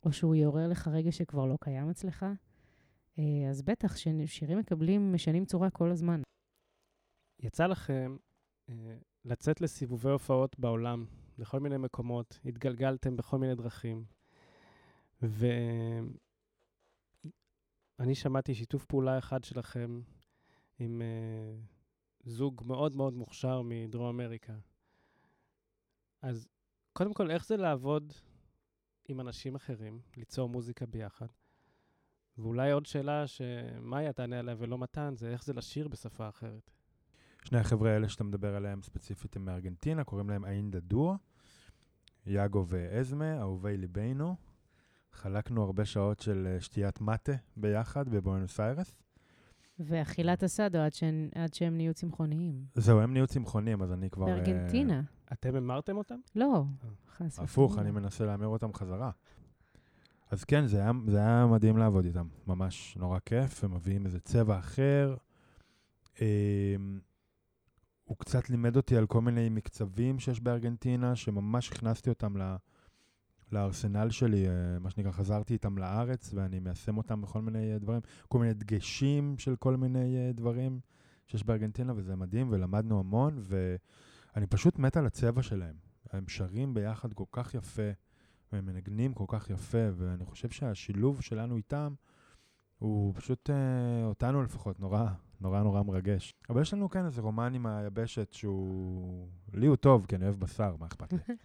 [0.03, 2.25] או שהוא יעורר לך רגע שכבר לא קיים אצלך.
[3.19, 6.21] אה, אז בטח ששירים מקבלים, משנים צורה כל הזמן.
[7.39, 8.17] יצא לכם
[8.69, 11.05] אה, לצאת לסיבובי הופעות בעולם,
[11.37, 14.05] לכל מיני מקומות, התגלגלתם בכל מיני דרכים,
[15.21, 16.05] ואני
[18.13, 20.01] שמעתי שיתוף פעולה אחד שלכם
[20.79, 21.55] עם אה,
[22.23, 24.53] זוג מאוד מאוד מוכשר מדרום אמריקה.
[26.21, 26.47] אז
[26.93, 28.13] קודם כל, איך זה לעבוד
[29.07, 31.27] עם אנשים אחרים, ליצור מוזיקה ביחד?
[32.37, 36.71] ואולי עוד שאלה שמאיה תענה עליה ולא מתן, זה איך זה לשיר בשפה אחרת.
[37.45, 41.15] שני החבר'ה האלה שאתה מדבר עליהם ספציפית הם מארגנטינה, קוראים להם אינדה דור,
[42.25, 44.35] יאגו ואזמה, אהובי ליבנו.
[45.11, 49.01] חלקנו הרבה שעות של אה, שתיית מטה ביחד בבואנוס איירס.
[49.79, 52.65] ואכילת אסדו עד, שהן, עד שהם נהיו צמחוניים.
[52.75, 54.27] זהו, הם נהיו צמחונים, אז אני כבר...
[54.27, 55.01] אה, בארגנטינה.
[55.33, 56.15] אתם המרתם אותם?
[56.35, 56.63] לא,
[57.17, 57.79] חס הפוך.
[57.79, 59.11] אני מנסה להמיר אותם חזרה.
[60.31, 62.27] אז כן, זה היה, זה היה מדהים לעבוד איתם.
[62.47, 65.15] ממש נורא כיף, הם מביאים איזה צבע אחר.
[66.21, 66.99] אמ,
[68.03, 72.55] הוא קצת לימד אותי על כל מיני מקצבים שיש בארגנטינה, שממש הכנסתי אותם ל,
[73.51, 78.01] לארסנל שלי, אה, מה שנקרא, חזרתי איתם לארץ, ואני מיישם אותם בכל מיני אה, דברים,
[78.27, 80.79] כל מיני דגשים של כל מיני אה, דברים
[81.27, 85.75] שיש בארגנטינה, וזה מדהים, ולמדנו המון, ואני פשוט מת על הצבע שלהם.
[86.11, 87.91] הם שרים ביחד כל כך יפה,
[88.51, 91.93] והם מנגנים כל כך יפה, ואני חושב שהשילוב שלנו איתם
[92.77, 93.49] הוא פשוט,
[94.05, 95.05] אותנו לפחות, נורא,
[95.41, 96.33] נורא נורא מרגש.
[96.49, 99.27] אבל יש לנו כן איזה רומן עם היבשת שהוא...
[99.53, 101.19] לי הוא טוב, כי אני אוהב בשר, מה אכפת לי?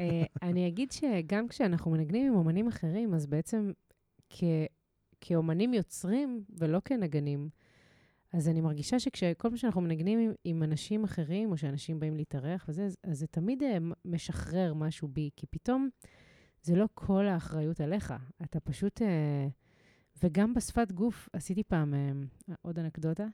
[0.00, 3.72] אה, אני אגיד שגם כשאנחנו מנגנים עם אומנים אחרים, אז בעצם.
[5.26, 7.48] כאומנים יוצרים ולא כנגנים,
[8.32, 12.64] אז אני מרגישה שכל פעם שאנחנו מנגנים עם, עם אנשים אחרים, או שאנשים באים להתארח
[12.68, 15.88] וזה, אז, אז זה תמיד אה, משחרר משהו בי, כי פתאום
[16.62, 18.14] זה לא כל האחריות עליך.
[18.42, 19.02] אתה פשוט...
[19.02, 19.48] אה,
[20.22, 21.94] וגם בשפת גוף, עשיתי פעם
[22.62, 23.26] עוד אנקדוטה.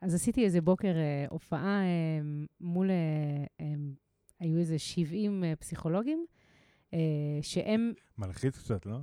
[0.00, 2.20] אז עשיתי איזה בוקר אה, הופעה אה,
[2.60, 2.90] מול...
[2.90, 3.74] אה, אה,
[4.40, 6.26] היו איזה 70 אה, פסיכולוגים,
[6.94, 6.98] אה,
[7.42, 8.98] שהם מלחיץ קצת, לא?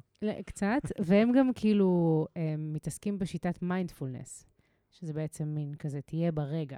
[0.46, 2.26] קצת, והם גם כאילו
[2.58, 4.48] מתעסקים בשיטת מיינדפולנס,
[4.92, 6.78] שזה בעצם מין כזה, תהיה ברגע.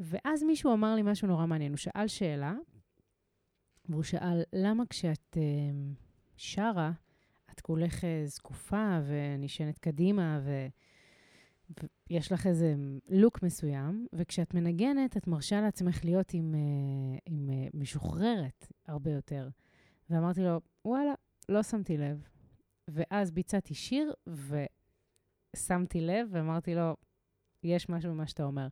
[0.00, 2.54] ואז מישהו אמר לי משהו נורא מעניין, הוא שאל שאלה,
[3.88, 6.02] והוא שאל, למה כשאת um,
[6.36, 6.92] שרה,
[7.52, 10.66] את כולך אה, זקופה ונשענת קדימה, ו...
[12.10, 12.74] ויש לך איזה
[13.08, 19.48] לוק מסוים, וכשאת מנגנת, את מרשה לעצמך להיות עם, uh, עם uh, משוחררת הרבה יותר.
[20.10, 21.12] ואמרתי לו, וואלה,
[21.48, 22.28] לא שמתי לב.
[22.88, 26.96] ואז ביצעתי שיר, ושמתי לב, ואמרתי לו,
[27.62, 28.68] יש משהו ממה שאתה אומר.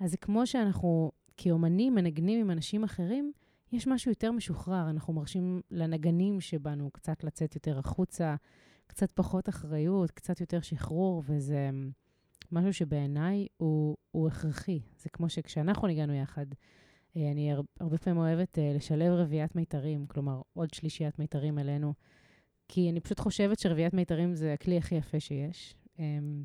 [0.00, 3.32] אז זה כמו שאנחנו, כאומנים, מנגנים עם אנשים אחרים,
[3.72, 4.90] יש משהו יותר משוחרר.
[4.90, 8.34] אנחנו מרשים לנגנים שבנו קצת לצאת יותר החוצה,
[8.86, 11.70] קצת פחות אחריות, קצת יותר שחרור, וזה
[12.52, 14.80] משהו שבעיניי הוא, הוא הכרחי.
[14.98, 16.46] זה כמו שכשאנחנו ניגענו יחד,
[17.16, 21.94] אה, אני הר- הרבה פעמים אוהבת אה, לשלב רביעיית מיתרים, כלומר, עוד שלישיית מיתרים אלינו,
[22.68, 25.74] כי אני פשוט חושבת שרביעיית מיתרים זה הכלי הכי יפה שיש.
[25.98, 26.44] אמ,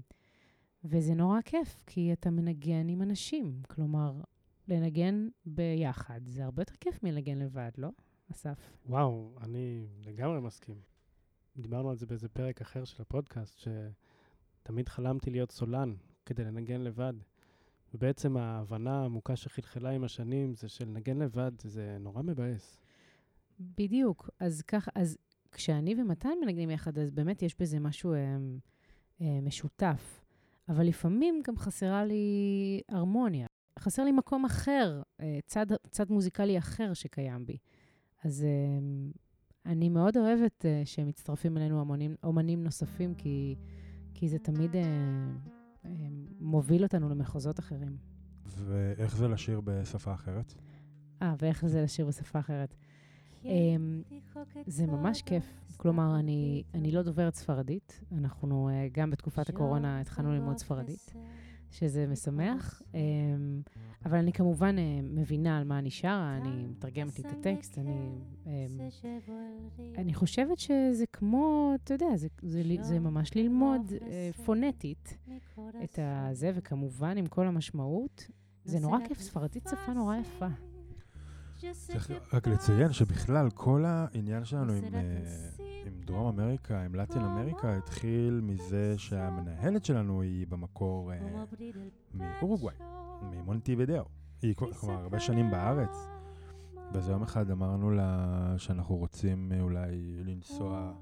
[0.84, 3.62] וזה נורא כיף, כי אתה מנגן עם אנשים.
[3.68, 4.22] כלומר,
[4.68, 7.90] לנגן ביחד זה הרבה יותר כיף מלנגן לבד, לא,
[8.32, 8.60] אסף?
[8.86, 10.76] וואו, אני לגמרי מסכים.
[11.58, 13.60] דיברנו על זה באיזה פרק אחר של הפודקאסט,
[14.62, 15.94] שתמיד חלמתי להיות סולן
[16.26, 17.14] כדי לנגן לבד.
[17.94, 22.78] ובעצם ההבנה העמוקה שחלחלה עם השנים זה שלנגן לבד זה נורא מבאס.
[23.60, 24.30] בדיוק.
[24.40, 25.18] אז ככה, אז
[25.52, 28.38] כשאני ומתן מנגנים יחד, אז באמת יש בזה משהו אה,
[29.22, 30.24] אה, משותף.
[30.70, 33.48] אבל לפעמים גם חסרה לי הרמוניה.
[33.80, 37.58] חסר לי מקום אחר, אה, צד, צד מוזיקלי אחר שקיים בי.
[38.24, 38.80] אז אה,
[39.66, 43.56] אני מאוד אוהבת אה, שמצטרפים אלינו אמנים, אומנים נוספים, כי,
[44.22, 44.82] כי זה תמיד אה,
[45.86, 45.92] אה,
[46.40, 47.98] מוביל אותנו למחוזות אחרים.
[48.46, 50.54] ואיך זה לשיר בשפה אחרת?
[51.22, 52.76] אה, ואיך זה לשיר בשפה אחרת?
[53.46, 54.02] אמ,
[54.68, 55.44] זה ממש כיף.
[55.78, 58.02] כלומר, אני, אני לא דוברת ספרדית.
[58.12, 61.14] אנחנו אה, גם בתקופת הקורונה התחלנו ללמוד ספרדית,
[61.72, 62.82] שזה משמח.
[62.94, 63.62] אמ,
[64.06, 68.10] אבל אני כמובן אה, מבינה על מה אני שרה, אני מתרגמת לי את הטקסט, אני...
[68.46, 68.52] אמ,
[69.98, 72.08] אני חושבת שזה כמו, אתה יודע,
[72.82, 75.18] זה, ממש ללמוד אה, פונטית
[75.84, 78.28] את הזה, וכמובן עם כל המשמעות.
[78.66, 80.48] זה נורא כיף, ספרדית שפה נורא יפה.
[81.72, 85.00] צריך רק לציין שבכלל כל העניין שלנו עם, אה,
[85.86, 91.46] עם דרום אמריקה, עם לטין אמריקה, התחיל מזה שהמנהלת שלנו היא במקור אה,
[92.14, 92.76] מאורוגוואי,
[93.22, 94.06] ממונטי ודאו.
[94.42, 96.08] היא כלומר הרבה שנים בארץ,
[96.94, 100.94] ואז יום אחד אמרנו לה שאנחנו רוצים אה, אולי לנסוע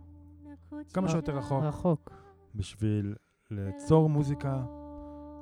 [0.94, 2.12] כמה שיותר רחוק רחוק.
[2.56, 3.16] בשביל
[3.52, 4.66] ליצור מוזיקה,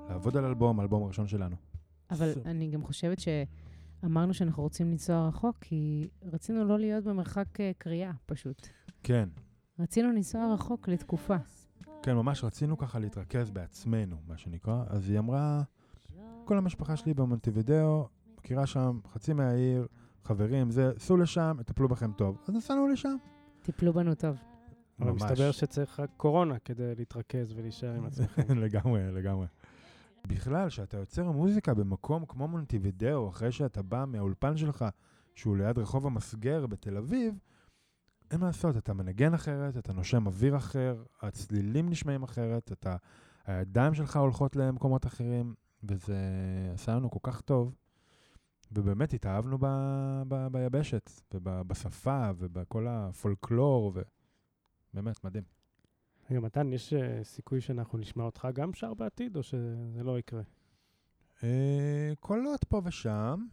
[0.10, 1.56] לעבוד על אלבום, האלבום הראשון שלנו.
[2.12, 7.72] אבל אני גם חושבת שאמרנו שאנחנו רוצים לנסוע רחוק, כי רצינו לא להיות במרחק אה,
[7.78, 8.68] קריאה, פשוט.
[9.04, 9.30] כן,
[9.80, 11.36] רצינו לנסוע רחוק לתקופה.
[12.04, 14.84] כן, ממש רצינו ככה להתרכז בעצמנו, מה שנקרא.
[14.88, 15.62] אז היא אמרה,
[16.46, 18.08] כל המשפחה שלי במונטיבידאו,
[18.38, 19.88] מכירה שם חצי מהעיר,
[20.24, 22.38] חברים, זה, סעו לשם, יטפלו בכם טוב.
[22.48, 23.16] אז נסענו לשם.
[23.62, 24.38] טיפלו בנו טוב.
[25.00, 25.22] אבל ממש.
[25.22, 28.58] מסתבר שצריך רק קורונה כדי להתרכז ולהישאר עם עצמכם.
[28.64, 29.48] לגמרי, לגמרי.
[30.28, 34.86] בכלל, כשאתה יוצר מוזיקה במקום כמו מונטיבידאו, אחרי שאתה בא מהאולפן שלך,
[35.36, 37.40] שהוא ליד רחוב המסגר בתל אביב,
[38.32, 42.96] אין מה לעשות, אתה מנגן אחרת, אתה נושם אוויר אחר, הצלילים נשמעים אחרת, אתה,
[43.46, 46.18] הידיים שלך הולכות למקומות אחרים, וזה
[46.74, 47.76] עשה לנו כל כך טוב.
[48.72, 49.66] ובאמת התאהבנו ב,
[50.28, 53.94] ב, ביבשת, ובשפה, ובכל הפולקלור,
[54.94, 55.44] ובאמת, מדהים.
[56.32, 60.42] רגע, מתן, יש אה, סיכוי שאנחנו נשמע אותך גם שר בעתיד, או שזה לא יקרה?
[61.44, 63.46] אה, קולות פה ושם.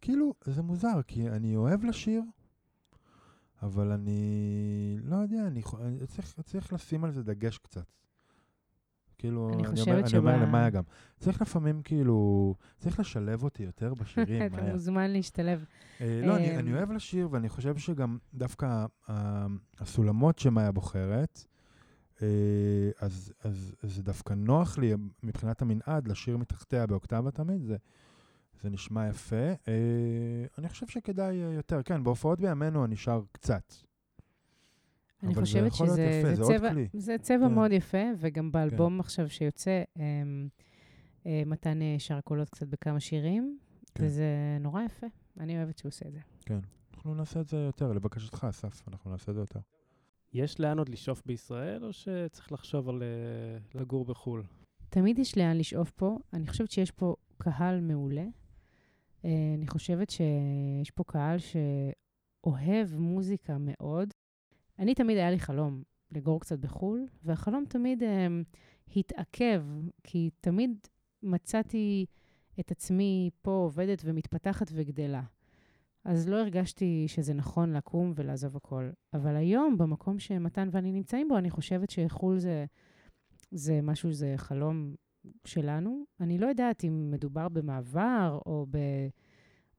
[0.00, 2.22] כאילו, זה מוזר, כי אני אוהב לשיר,
[3.64, 4.20] אבל אני
[5.02, 7.84] לא יודע, אני, אני צריך, צריך לשים על זה דגש קצת.
[9.18, 10.82] כאילו, אני אומר, חושבת אני אומר למאיה גם,
[11.18, 14.72] צריך לפעמים כאילו, צריך לשלב אותי יותר בשירים, אתה מאיה.
[14.72, 15.64] מוזמן להשתלב.
[16.00, 19.46] אה, לא, אני, אמ, אני אוהב לשיר, ואני חושב שגם דווקא ה-
[19.78, 21.44] הסולמות שמאיה בוחרת,
[22.22, 22.26] אה,
[23.00, 27.76] אז, אז, אז זה דווקא נוח לי מבחינת המנעד לשיר מתחתיה באוקטבה תמיד, זה,
[28.62, 29.46] זה נשמע יפה.
[29.68, 33.72] אה, אני חושב שכדאי אה, יותר, כן, בהופעות בימינו אני שר קצת.
[35.22, 36.70] אני חושבת שזה יפה, זה זה צבע.
[36.92, 37.54] זה צבע כן.
[37.54, 40.48] מאוד יפה, וגם באלבום עכשיו שיוצא, אמ,
[41.26, 43.58] אה, מתן אה, שר קולות קצת בכמה שירים,
[43.94, 44.04] כן.
[44.04, 44.26] וזה
[44.60, 45.06] נורא יפה.
[45.40, 46.20] אני אוהבת שהוא עושה את זה.
[46.94, 49.60] אנחנו נעשה את זה יותר, לבקשתך, אסף, אנחנו נעשה את זה יותר.
[50.32, 53.02] יש לאן עוד לשאוף בישראל, או שצריך לחשוב על
[53.74, 54.42] לגור בחו"ל?
[54.88, 56.18] תמיד יש לאן לשאוף פה.
[56.32, 58.24] אני חושבת שיש פה קהל מעולה.
[59.24, 64.14] אה, אני חושבת שיש פה קהל שאוהב מוזיקה מאוד.
[64.78, 65.82] אני תמיד היה לי חלום
[66.12, 68.26] לגור קצת בחו"ל, והחלום תמיד אה,
[68.96, 69.64] התעכב,
[70.02, 70.78] כי תמיד
[71.22, 72.06] מצאתי
[72.60, 75.22] את עצמי פה עובדת ומתפתחת וגדלה.
[76.04, 78.90] אז לא הרגשתי שזה נכון לקום ולעזוב הכל.
[79.14, 82.64] אבל היום, במקום שמתן ואני נמצאים בו, אני חושבת שחו"ל זה,
[83.50, 84.94] זה משהו, זה חלום
[85.44, 86.04] שלנו.
[86.20, 88.78] אני לא יודעת אם מדובר במעבר או, ב,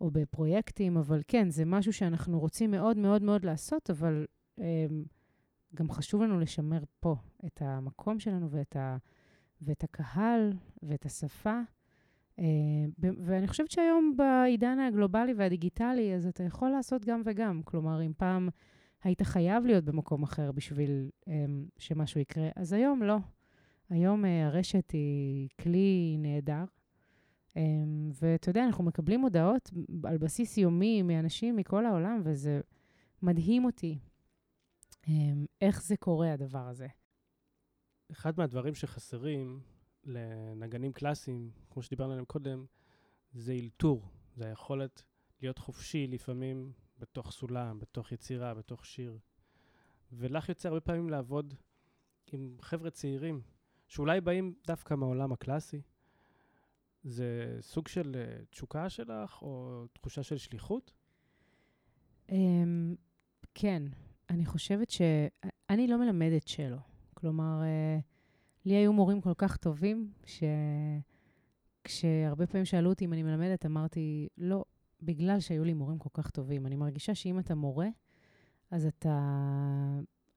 [0.01, 4.25] או בפרויקטים, אבל כן, זה משהו שאנחנו רוצים מאוד מאוד מאוד לעשות, אבל
[4.59, 4.63] um,
[5.75, 8.97] גם חשוב לנו לשמר פה את המקום שלנו ואת, ה,
[9.61, 10.53] ואת הקהל
[10.83, 11.61] ואת השפה.
[12.39, 12.43] Uh,
[12.99, 17.61] ואני חושבת שהיום בעידן הגלובלי והדיגיטלי, אז אתה יכול לעשות גם וגם.
[17.65, 18.49] כלומר, אם פעם
[19.03, 21.29] היית חייב להיות במקום אחר בשביל um,
[21.77, 23.17] שמשהו יקרה, אז היום לא.
[23.89, 26.65] היום uh, הרשת היא כלי נהדר,
[27.55, 29.71] אמ, ואתה יודע, אנחנו מקבלים הודעות
[30.03, 32.61] על בסיס יומי מאנשים מכל העולם, וזה
[33.21, 33.99] מדהים אותי
[35.07, 36.87] אמ, איך זה קורה, הדבר הזה.
[38.11, 39.59] אחד מהדברים שחסרים
[40.03, 42.65] לנגנים קלאסיים, כמו שדיברנו עליהם קודם,
[43.33, 44.09] זה אלתור.
[44.35, 45.03] זה היכולת
[45.41, 49.17] להיות חופשי לפעמים בתוך סולם, בתוך יצירה, בתוך שיר.
[50.11, 51.53] ולך יוצא הרבה פעמים לעבוד
[52.31, 53.41] עם חבר'ה צעירים,
[53.95, 55.81] שאולי באים דווקא מהעולם הקלאסי.
[57.03, 60.93] זה סוג של uh, תשוקה שלך, או תחושה של שליחות?
[62.29, 62.95] אמ,
[63.53, 63.83] כן,
[64.29, 65.01] אני חושבת ש...
[65.69, 66.77] אני לא מלמדת שלו.
[67.13, 67.99] כלומר, אה,
[68.65, 70.11] לי היו מורים כל כך טובים,
[71.83, 74.65] שכשהרבה פעמים שאלו אותי אם אני מלמדת, אמרתי, לא,
[75.01, 76.65] בגלל שהיו לי מורים כל כך טובים.
[76.65, 77.87] אני מרגישה שאם אתה מורה,
[78.71, 79.19] אז אתה,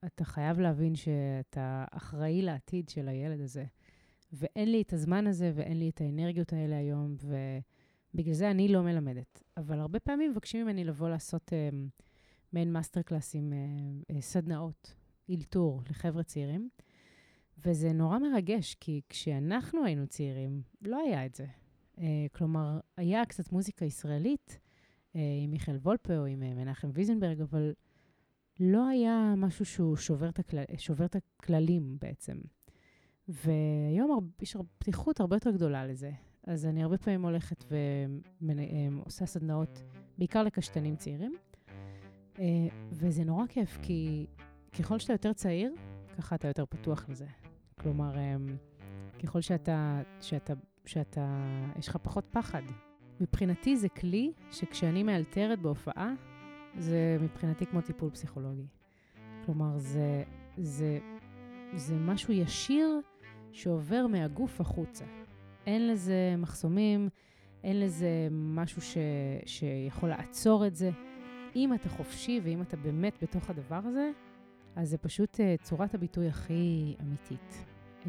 [0.05, 3.65] אתה חייב להבין שאתה אחראי לעתיד של הילד הזה.
[4.33, 7.15] ואין לי את הזמן הזה ואין לי את האנרגיות האלה היום,
[8.13, 9.43] ובגלל זה אני לא מלמדת.
[9.57, 11.69] אבל הרבה פעמים מבקשים ממני לבוא לעשות אה,
[12.53, 13.57] מעין מאסטר קלאסים, אה,
[14.15, 14.95] אה, סדנאות,
[15.29, 16.69] אילתור לחבר'ה צעירים.
[17.65, 21.45] וזה נורא מרגש, כי כשאנחנו היינו צעירים, לא היה את זה.
[21.95, 24.59] אה, כלומר, היה קצת מוזיקה ישראלית,
[25.13, 27.73] אה, עם מיכאל וולפה או עם אה, מנחם ויזנברג, אבל
[28.59, 32.37] לא היה משהו שהוא שובר את, הכלל, שובר את הכללים בעצם.
[33.27, 36.11] והיום יש פתיחות הרבה יותר גדולה לזה.
[36.43, 39.83] אז אני הרבה פעמים הולכת ועושה סדנאות,
[40.17, 41.35] בעיקר לקשתנים צעירים.
[42.35, 42.39] Uh,
[42.91, 44.25] וזה נורא כיף, כי
[44.79, 45.73] ככל שאתה יותר צעיר,
[46.17, 47.25] ככה אתה יותר פתוח לזה.
[47.79, 48.57] כלומר, אמ,
[49.23, 50.53] ככל שאתה, שאתה,
[50.85, 51.43] שאתה,
[51.79, 52.61] יש לך פחות פחד.
[53.21, 56.13] מבחינתי זה כלי שכשאני מאלתרת בהופעה,
[56.77, 58.65] זה מבחינתי כמו טיפול פסיכולוגי.
[59.45, 60.23] כלומר, זה,
[60.57, 60.99] זה,
[61.75, 62.99] זה משהו ישיר
[63.51, 65.05] שעובר מהגוף החוצה.
[65.65, 67.09] אין לזה מחסומים,
[67.63, 68.97] אין לזה משהו ש,
[69.45, 70.91] שיכול לעצור את זה.
[71.55, 74.11] אם אתה חופשי ואם אתה באמת בתוך הדבר הזה,
[74.75, 77.65] אז זה פשוט uh, צורת הביטוי הכי אמיתית.
[78.03, 78.07] Um,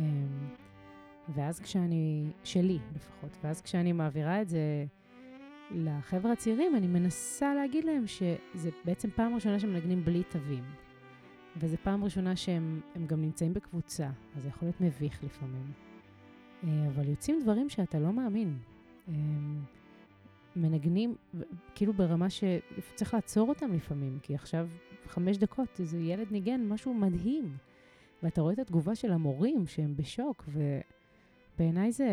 [1.28, 4.86] ואז כשאני, שלי לפחות, ואז כשאני מעבירה את זה
[5.74, 10.64] לחבר'ה הצעירים, אני מנסה להגיד להם שזה בעצם פעם ראשונה שהם מנגנים בלי תווים.
[11.56, 15.72] וזו פעם ראשונה שהם גם נמצאים בקבוצה, אז זה יכול להיות מביך לפעמים.
[16.62, 18.58] Uh, אבל יוצאים דברים שאתה לא מאמין.
[19.08, 19.10] Um,
[20.56, 21.14] מנגנים,
[21.74, 24.68] כאילו ברמה שצריך לעצור אותם לפעמים, כי עכשיו
[25.06, 27.56] חמש דקות, איזה ילד ניגן משהו מדהים.
[28.22, 32.08] ואתה רואה את התגובה של המורים, שהם בשוק, ובעיניי זה,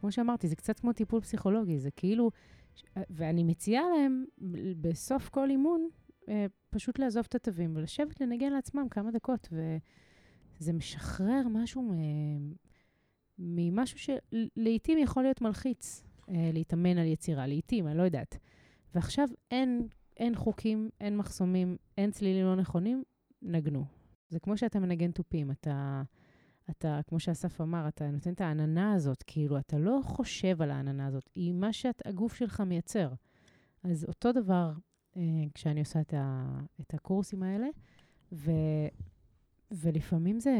[0.00, 2.30] כמו שאמרתי, זה קצת כמו טיפול פסיכולוגי, זה כאילו,
[3.10, 4.24] ואני מציעה להם
[4.80, 5.88] בסוף כל אימון,
[6.28, 9.48] אה, פשוט לעזוב את התווים ולשבת לנגן לעצמם כמה דקות,
[10.60, 11.92] וזה משחרר משהו
[13.38, 18.38] ממשהו שלעיתים יכול להיות מלחיץ, אה, להתאמן על יצירה, לעיתים, אני לא יודעת.
[18.94, 19.88] ועכשיו אין
[20.20, 23.02] אין חוקים, אין מחסומים, אין צלילים לא נכונים,
[23.42, 23.84] נגנו.
[24.28, 26.02] זה כמו שאתה מנגן תופים, אתה,
[26.70, 31.06] אתה, כמו שאסף אמר, אתה נותן את העננה הזאת, כאילו, אתה לא חושב על העננה
[31.06, 33.12] הזאת, היא מה שהגוף שלך מייצר.
[33.82, 34.72] אז אותו דבר
[35.16, 35.22] אה,
[35.54, 36.44] כשאני עושה את, ה,
[36.80, 37.66] את הקורסים האלה,
[38.32, 38.50] ו,
[39.70, 40.58] ולפעמים זה,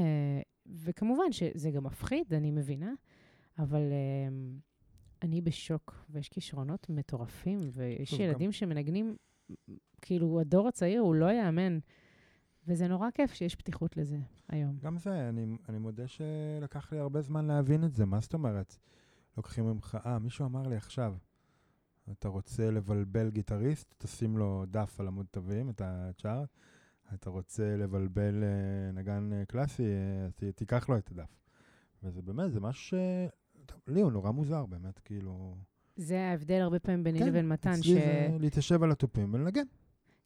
[0.67, 2.93] וכמובן שזה גם מפחיד, אני מבינה,
[3.59, 4.29] אבל אה,
[5.23, 8.53] אני בשוק, ויש כישרונות מטורפים, ויש ילדים גם...
[8.53, 9.17] שמנגנים
[10.03, 11.79] כאילו, הדור הצעיר הוא לא יאמן.
[12.71, 14.79] וזה נורא כיף שיש פתיחות לזה היום.
[14.83, 18.07] גם זה, אני, אני מודה שלקח לי הרבה זמן להבין את זה.
[18.07, 18.77] מה זאת אומרת?
[19.37, 21.15] לוקחים ממך, אה, מישהו אמר לי עכשיו,
[22.11, 26.49] אתה רוצה לבלבל גיטריסט, תשים לו דף על עמוד תווים, את הצ'ארט.
[27.15, 31.41] אתה רוצה לבלבל uh, נגן uh, קלאסי, uh, ת, תיקח לו את הדף.
[32.03, 32.95] וזה באמת, זה משהו ש...
[33.87, 35.57] לי הוא נורא מוזר, באמת, כאילו...
[35.97, 37.87] זה ההבדל הרבה פעמים ביני כן, לבין מתן, ש...
[37.87, 39.65] כן, אצלי זה להתיישב על התופים ולנגן.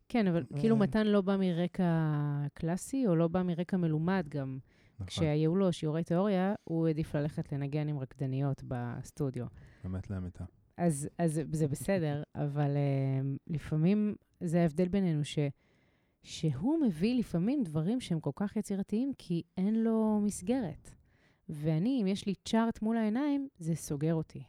[0.09, 0.45] כן, אבל.
[0.59, 2.11] כאילו מתן לא בא מרקע
[2.55, 4.59] קלאסי, או לא בא מרקע מלומד גם.
[4.95, 5.07] נכון.
[5.07, 9.47] כשהיו לו שיעורי תיאוריה, הוא העדיף ללכת לנגן עם רקדניות בסטודיו.
[9.85, 10.45] באמת לאמיתה.
[10.77, 15.39] אז, אז זה בסדר, אבל uh, לפעמים זה ההבדל בינינו, ש,
[16.23, 20.91] שהוא מביא לפעמים דברים שהם כל כך יצירתיים, כי אין לו מסגרת.
[21.49, 24.43] ואני, אם יש לי צ'ארט מול העיניים, זה סוגר אותי.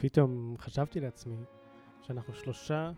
[0.00, 1.36] פתאום חשבתי לעצמי
[2.02, 2.92] שאנחנו שלושה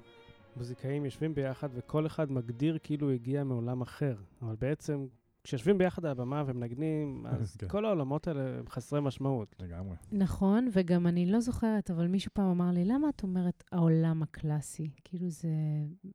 [0.57, 5.07] מוזיקאים יושבים ביחד וכל אחד מגדיר כאילו הוא הגיע מעולם אחר, אבל בעצם
[5.44, 7.68] כשיושבים ביחד על הבמה ומנגנים, אז כן.
[7.68, 9.57] כל העולמות האלה הם חסרי משמעות.
[9.61, 9.96] לגמרי.
[10.12, 14.90] נכון, וגם אני לא זוכרת, אבל מישהו פעם אמר לי, למה את אומרת העולם הקלאסי?
[15.05, 15.48] כאילו, זה,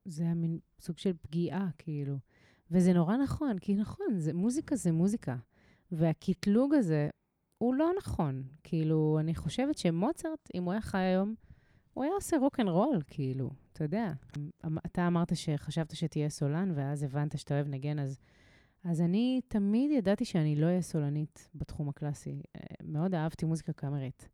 [0.06, 2.18] זה היה מין סוג של פגיעה, כאילו.
[2.72, 5.36] וזה נורא נכון, כי נכון, זה, מוזיקה זה מוזיקה.
[5.92, 7.10] והקטלוג הזה
[7.58, 8.44] הוא לא נכון.
[8.64, 11.36] כאילו, אני חושבת שמוצרט, אם הוא היה חי היום,
[11.94, 14.12] הוא היה עושה רוק אנד רול, כאילו, אתה יודע.
[14.66, 18.20] אמ- אתה אמרת שחשבת שתהיה סולן, ואז הבנת שאתה אוהב נגן, אז,
[18.84, 22.42] אז אני תמיד ידעתי שאני לא אהיה סולנית בתחום הקלאסי.
[22.56, 24.30] אה, מאוד אהבתי מוזיקה קאמרית.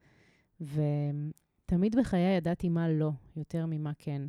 [0.62, 4.22] ותמיד בחיי ידעתי מה לא, יותר ממה כן.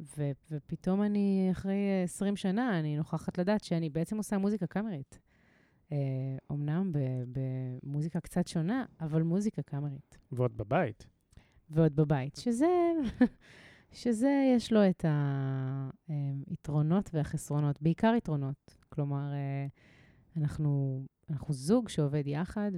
[0.00, 5.18] ו- ופתאום אני, אחרי אה, 20 שנה, אני נוכחת לדעת שאני בעצם עושה מוזיקה קאמרית.
[5.94, 10.18] אה, אמנם ב- במוזיקה קצת שונה, אבל מוזיקה קאמרית.
[10.32, 11.06] ועוד בבית.
[11.70, 12.92] ועוד בבית, שזה,
[14.02, 15.04] שזה יש לו את
[16.08, 18.76] היתרונות והחסרונות, בעיקר יתרונות.
[18.88, 19.66] כלומר, אה,
[20.36, 22.70] אנחנו, אנחנו זוג שעובד יחד,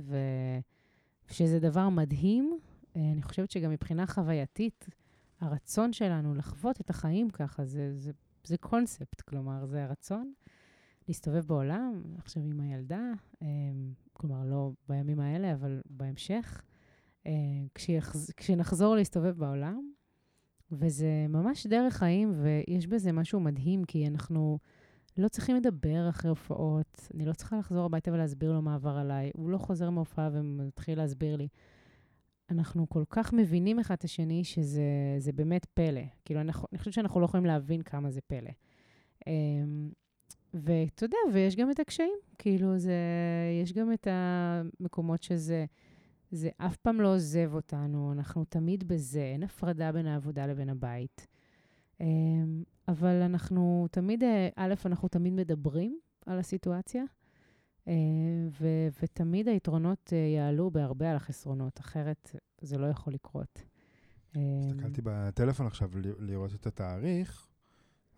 [1.31, 2.59] ושזה דבר מדהים.
[2.97, 4.89] אה, אני חושבת שגם מבחינה חווייתית,
[5.41, 8.13] הרצון שלנו לחוות את החיים ככה, זה, זה,
[8.45, 10.33] זה קונספט, כלומר, זה הרצון
[11.09, 13.03] להסתובב בעולם, עכשיו עם הילדה,
[13.43, 13.47] אה,
[14.13, 16.63] כלומר, לא בימים האלה, אבל בהמשך.
[17.27, 17.33] אה.
[18.37, 19.91] כשנחזור להסתובב בעולם,
[20.73, 24.59] וזה ממש דרך חיים, ויש בזה משהו מדהים, כי אנחנו
[25.17, 29.31] לא צריכים לדבר אחרי הופעות, אני לא צריכה לחזור הביתה ולהסביר לו מה עבר עליי,
[29.37, 31.49] הוא לא חוזר מהופעה ומתחיל להסביר לי.
[32.51, 34.83] אנחנו כל כך מבינים אחד את השני, שזה
[35.19, 36.01] זה באמת פלא.
[36.25, 38.51] כאילו, אני, אני חושבת שאנחנו לא יכולים להבין כמה זה פלא.
[40.63, 42.19] ואתה יודע, ויש גם את הקשיים.
[42.39, 42.93] כאילו, זה,
[43.63, 45.65] יש גם את המקומות שזה...
[46.31, 51.27] זה אף פעם לא עוזב אותנו, אנחנו תמיד בזה, אין הפרדה בין העבודה לבין הבית.
[52.01, 57.05] אמ, אבל אנחנו תמיד, אה, א', אנחנו תמיד מדברים על הסיטואציה,
[57.89, 57.93] אה,
[58.61, 63.63] ו- ותמיד היתרונות אה, יעלו בהרבה על החסרונות, אחרת זה לא יכול לקרות.
[64.37, 64.41] אמ,
[64.71, 67.49] הסתכלתי בטלפון עכשיו לראות את התאריך,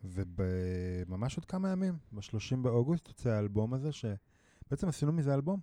[0.05, 5.61] וממש עוד כמה ימים, ב-30 באוגוסט יוצא האלבום הזה, שבעצם עשינו מזה אלבום,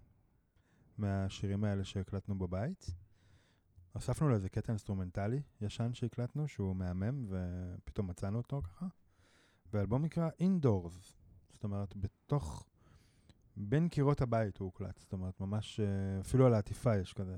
[0.97, 2.91] מהשירים האלה שהקלטנו בבית.
[3.93, 8.87] הוספנו לאיזה קטע אינסטרומנטלי ישן שהקלטנו, שהוא מהמם, ופתאום מצאנו אותו ככה.
[9.73, 11.13] והאלבום נקרא Indoors,
[11.53, 12.67] זאת אומרת, בתוך,
[13.57, 17.37] בין קירות הבית הוא הוקלט, זאת אומרת, ממש, אה, אפילו על העטיפה יש כזה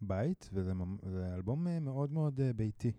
[0.00, 0.72] בית, וזה
[1.34, 2.92] אלבום אה, מאוד מאוד אה, ביתי.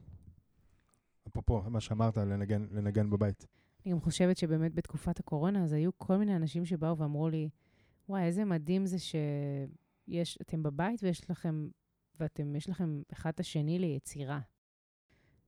[1.30, 3.48] אפרופו, מה שאמרת, לנגן, לנגן בבית.
[3.86, 7.50] אני גם חושבת שבאמת בתקופת הקורונה, אז היו כל מיני אנשים שבאו ואמרו לי,
[8.10, 8.98] וואי, איזה מדהים זה
[10.24, 11.70] שאתם בבית ויש לכם,
[12.20, 14.40] ואתם, יש לכם אחד את השני ליצירה.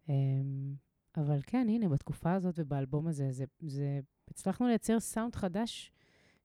[0.10, 0.76] אמ,
[1.18, 5.92] אבל כן, הנה, בתקופה הזאת ובאלבום הזה, זה, זה, הצלחנו לייצר סאונד חדש,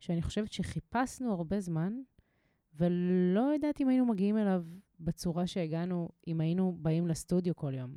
[0.01, 1.93] שאני חושבת שחיפשנו הרבה זמן,
[2.75, 4.65] ולא יודעת אם היינו מגיעים אליו
[5.01, 7.97] בצורה שהגענו, אם היינו באים לסטודיו כל יום.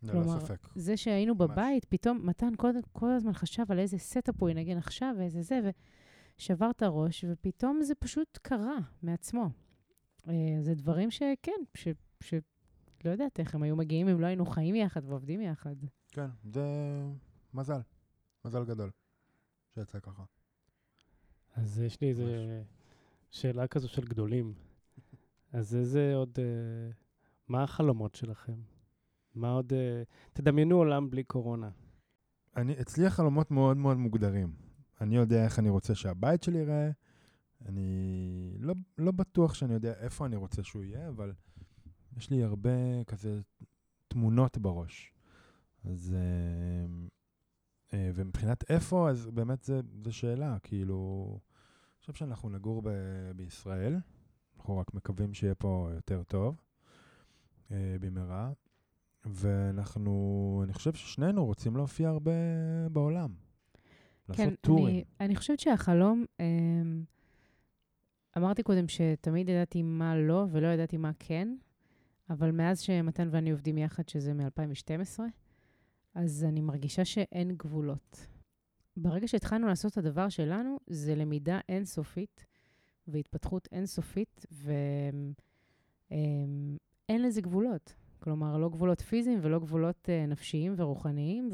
[0.00, 0.68] כלומר, ספק.
[0.74, 1.50] זה שהיינו ממש.
[1.50, 5.60] בבית, פתאום מתן כל, כל הזמן חשב על איזה setup הוא ינגן עכשיו ואיזה זה,
[6.38, 9.50] ושבר את הראש, ופתאום זה פשוט קרה מעצמו.
[10.28, 11.88] אה, זה דברים שכן, ש,
[12.20, 12.34] ש...
[13.04, 15.76] לא יודעת איך הם היו מגיעים אם לא היינו חיים יחד ועובדים יחד.
[16.08, 16.64] כן, זה
[17.54, 17.80] מזל.
[18.44, 18.90] מזל גדול
[19.74, 20.24] שיצא ככה.
[21.54, 22.62] אז יש לי איזה
[23.30, 24.54] שאלה כזו של גדולים.
[25.52, 26.38] אז איזה עוד...
[26.38, 26.90] אה,
[27.48, 28.60] מה החלומות שלכם?
[29.34, 29.72] מה עוד...
[29.72, 30.02] אה,
[30.32, 31.70] תדמיינו עולם בלי קורונה.
[32.56, 34.52] אני, אצלי החלומות מאוד מאוד מוגדרים.
[35.00, 36.90] אני יודע איך אני רוצה שהבית שלי ייראה.
[37.66, 41.32] אני לא, לא בטוח שאני יודע איפה אני רוצה שהוא יהיה, אבל
[42.16, 43.40] יש לי הרבה כזה
[44.08, 45.12] תמונות בראש.
[45.84, 46.14] אז...
[46.16, 47.10] אה,
[47.94, 49.70] אה, ומבחינת איפה, אז באמת
[50.04, 50.58] זו שאלה.
[50.62, 53.96] כאילו, אני חושב שאנחנו נגור ב- בישראל.
[54.56, 56.60] אנחנו רק מקווים שיהיה פה יותר טוב
[57.70, 58.52] אה, במהרה.
[59.24, 62.30] ואנחנו, אני חושב ששנינו רוצים להופיע הרבה
[62.92, 63.30] בעולם.
[64.28, 64.86] לעשות כן, טורים.
[64.86, 67.04] אני, אני חושבת שהחלום, אמ,
[68.36, 71.56] אמרתי קודם שתמיד ידעתי מה לא ולא ידעתי מה כן,
[72.30, 75.20] אבל מאז שמתן ואני עובדים יחד, שזה מ-2012,
[76.14, 78.26] אז אני מרגישה שאין גבולות.
[78.96, 82.46] ברגע שהתחלנו לעשות את הדבר שלנו, זה למידה אינסופית
[83.08, 84.46] והתפתחות אינסופית,
[86.10, 87.94] ואין לזה גבולות.
[88.20, 91.50] כלומר, לא גבולות פיזיים ולא גבולות uh, נפשיים ורוחניים,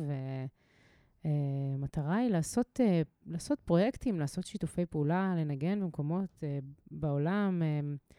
[1.24, 8.14] והמטרה uh, היא לעשות, uh, לעשות פרויקטים, לעשות שיתופי פעולה, לנגן במקומות uh, בעולם, uh,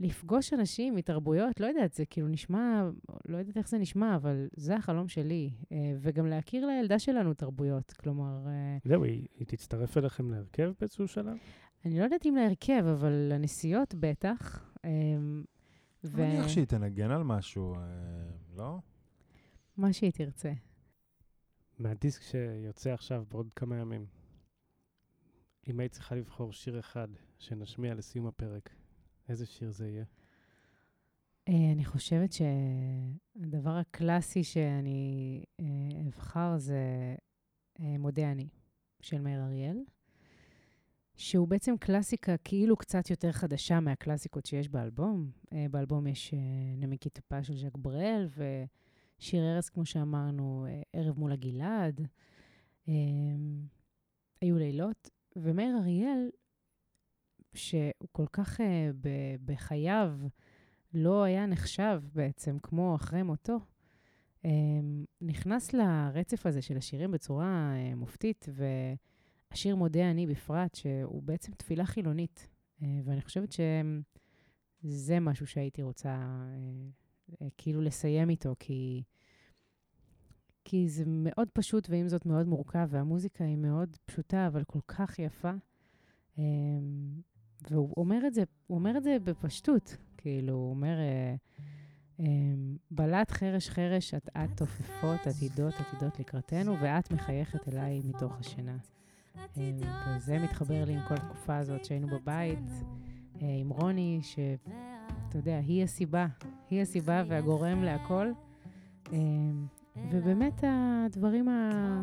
[0.00, 2.88] לפגוש אנשים מתרבויות, לא יודעת, זה כאילו נשמע,
[3.28, 5.50] לא יודעת איך זה נשמע, אבל זה החלום שלי.
[5.72, 8.46] אה, וגם להכיר לילדה שלנו תרבויות, כלומר...
[8.46, 11.36] אה, זהו, היא, היא תצטרף אליכם להרכב באיזשהו שלב?
[11.84, 14.70] אני לא יודעת אם להרכב, אבל לנסיעות בטח.
[14.84, 14.90] אה,
[16.12, 16.16] ו...
[16.16, 17.80] מניח שהיא תנגן על משהו, אה,
[18.56, 18.78] לא?
[19.76, 20.52] מה שהיא תרצה.
[21.78, 24.06] מהדיסק שיוצא עכשיו בעוד כמה ימים,
[25.68, 28.70] אם היית צריכה לבחור שיר אחד שנשמיע לסיום הפרק,
[29.28, 30.04] איזה שיר זה יהיה?
[31.48, 35.64] אה, אני חושבת שהדבר הקלאסי שאני אה,
[36.08, 37.14] אבחר זה
[37.80, 38.48] אה, מודה אני,
[39.00, 39.84] של מאיר אריאל,
[41.16, 45.30] שהוא בעצם קלאסיקה כאילו קצת יותר חדשה מהקלאסיקות שיש באלבום.
[45.70, 46.34] באלבום יש
[46.76, 48.28] נמיקי טופה של ז'ק בראל,
[49.18, 52.00] ושיר ארץ, כמו שאמרנו, ערב מול הגלעד.
[54.40, 56.30] היו לילות, ומאיר אריאל
[57.54, 58.60] שהוא כל כך
[59.44, 60.18] בחייו
[60.94, 63.58] לא היה נחשב בעצם, כמו אחרי מותו,
[65.20, 68.46] נכנס לרצף הזה של השירים בצורה מופתית,
[69.50, 72.48] והשיר מודה אני בפרט, שהוא בעצם תפילה חילונית.
[72.80, 79.02] Uh, ואני חושבת שזה משהו שהייתי רוצה uh, uh, כאילו לסיים איתו, כי...
[80.68, 85.18] כי זה מאוד פשוט, ועם זאת מאוד מורכב, והמוזיקה היא מאוד פשוטה, אבל כל כך
[85.18, 85.52] יפה.
[87.70, 91.34] והוא אומר את זה, הוא אומר את זה בפשטות, כאילו, הוא אומר, אה,
[92.20, 92.26] אה,
[92.90, 98.76] בלט חרש חרש, את את תופפות, עתידות, עתידות לקראתנו, ואת מחייכת אליי מתוך השינה.
[99.56, 99.70] אה,
[100.16, 102.68] וזה מתחבר לי עם כל התקופה הזאת שהיינו בבית,
[103.42, 106.26] אה, עם רוני, שאתה יודע, היא הסיבה,
[106.70, 108.32] היא הסיבה והגורם להכל.
[109.12, 109.18] אה,
[110.10, 112.02] ובאמת הדברים ה...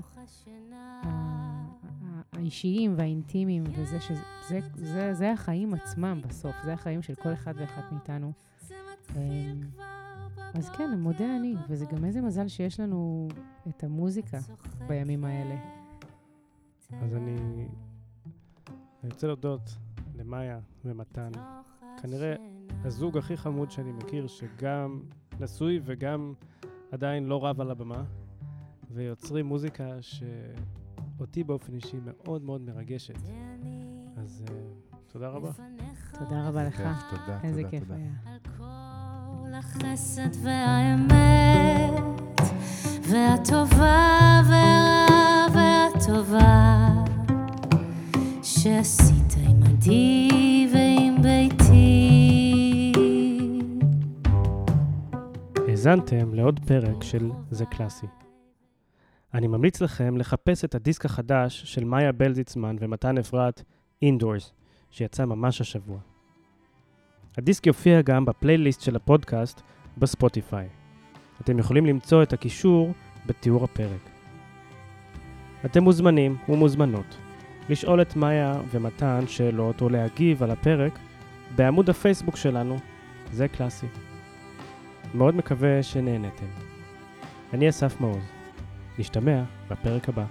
[2.33, 7.53] האישיים והאינטימיים, וזה שזה זה, זה, זה החיים עצמם בסוף, זה החיים של כל אחד
[7.57, 8.31] ואחת מאיתנו.
[10.53, 13.27] אז כן, מודה אני, וזה גם איזה מזל שיש לנו
[13.69, 14.37] את המוזיקה
[14.87, 15.82] בימים האלה.
[17.01, 17.35] אז אני,
[19.03, 19.77] אני רוצה להודות
[20.15, 21.31] למאיה ומתן.
[22.01, 22.35] כנראה
[22.83, 24.99] הזוג הכי חמוד שאני מכיר, שגם
[25.39, 26.33] נשוי וגם
[26.91, 28.03] עדיין לא רב על הבמה,
[28.91, 30.23] ויוצרים מוזיקה ש...
[31.19, 33.19] אותי באופן אישי מאוד מאוד מרגשת.
[34.17, 34.51] אז uh,
[35.07, 35.51] תודה רבה.
[36.19, 36.77] תודה רבה לך.
[36.77, 37.95] כיף, תודה, איזה תודה, כיף תודה.
[37.95, 38.11] היה.
[38.25, 42.03] על כל החסד והאמת,
[43.09, 45.22] והטובה והרע
[46.07, 46.89] והטובה,
[48.43, 50.29] שעשית עמדי
[50.73, 52.91] ועם ביתי.
[55.67, 58.05] האזנתם לעוד פרק של זה קלאסי.
[59.33, 63.63] אני ממליץ לכם לחפש את הדיסק החדש של מאיה בלזיצמן ומתן אפרת,
[64.05, 64.51] Indoors,
[64.91, 65.99] שיצא ממש השבוע.
[67.37, 69.61] הדיסק יופיע גם בפלייליסט של הפודקאסט
[69.97, 70.67] בספוטיפיי.
[71.41, 72.93] אתם יכולים למצוא את הקישור
[73.25, 74.12] בתיאור הפרק.
[75.65, 77.17] אתם מוזמנים ומוזמנות
[77.69, 80.99] לשאול את מאיה ומתן שאלות או להגיב על הפרק
[81.55, 82.77] בעמוד הפייסבוק שלנו,
[83.31, 83.87] זה קלאסי.
[85.13, 86.45] מאוד מקווה שנהנתם.
[87.53, 88.23] אני אסף מעוז.
[88.99, 90.25] נשתמע בפרק הבא.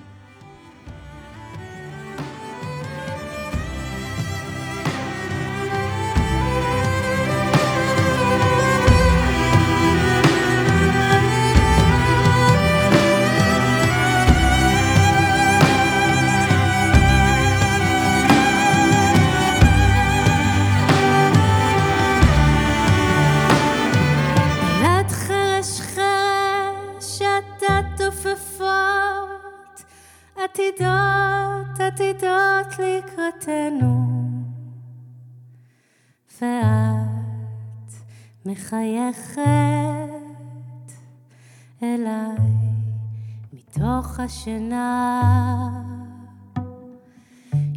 [44.33, 45.71] השינה.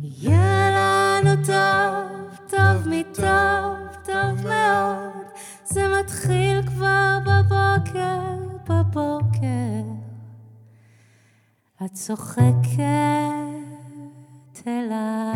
[0.01, 5.25] יהיה לנו טוב, טוב מטוב, טוב מאוד.
[5.65, 8.19] זה מתחיל כבר בבוקר,
[8.69, 9.83] בבוקר.
[11.85, 12.47] את צוחקת
[14.67, 15.35] אליי.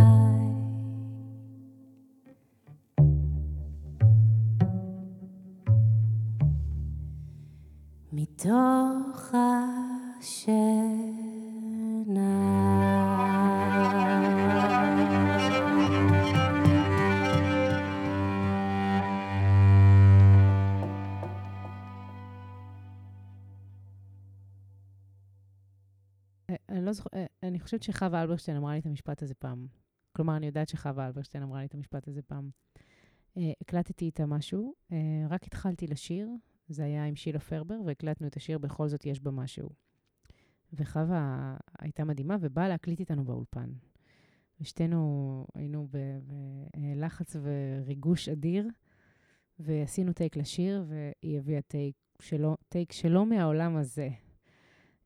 [8.13, 10.88] מתוך השינה.
[27.69, 29.67] חושבת שחווה אלברשטיין אמרה לי את המשפט הזה פעם.
[30.15, 32.49] כלומר, אני יודעת שחווה אלברשטיין אמרה לי את המשפט הזה פעם.
[33.37, 34.97] אה, הקלטתי איתה משהו, אה,
[35.29, 36.29] רק התחלתי לשיר,
[36.67, 39.69] זה היה עם שילה פרבר, והקלטנו את השיר "בכל זאת יש בה משהו".
[40.73, 43.69] וחווה הייתה מדהימה ובאה להקליט איתנו באולפן.
[44.61, 48.67] ושתינו היינו בלחץ וריגוש אדיר,
[49.59, 54.09] ועשינו טייק לשיר, והיא הביאה טייק שלו, טייק שלו מהעולם הזה.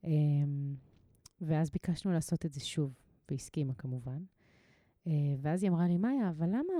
[0.04, 0.76] אמ,
[1.46, 2.94] ואז ביקשנו לעשות את זה שוב,
[3.32, 4.24] והסכימה כמובן.
[5.08, 6.74] אה, ואז היא אמרה לי, מאיה, אבל למה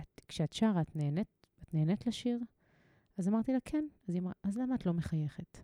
[0.00, 2.38] את, כשאת שרה, את נהנית, את נהנית לשיר?
[3.18, 3.84] אז אמרתי לה, כן.
[4.08, 5.58] אז היא אמרה, אז למה את לא מחייכת?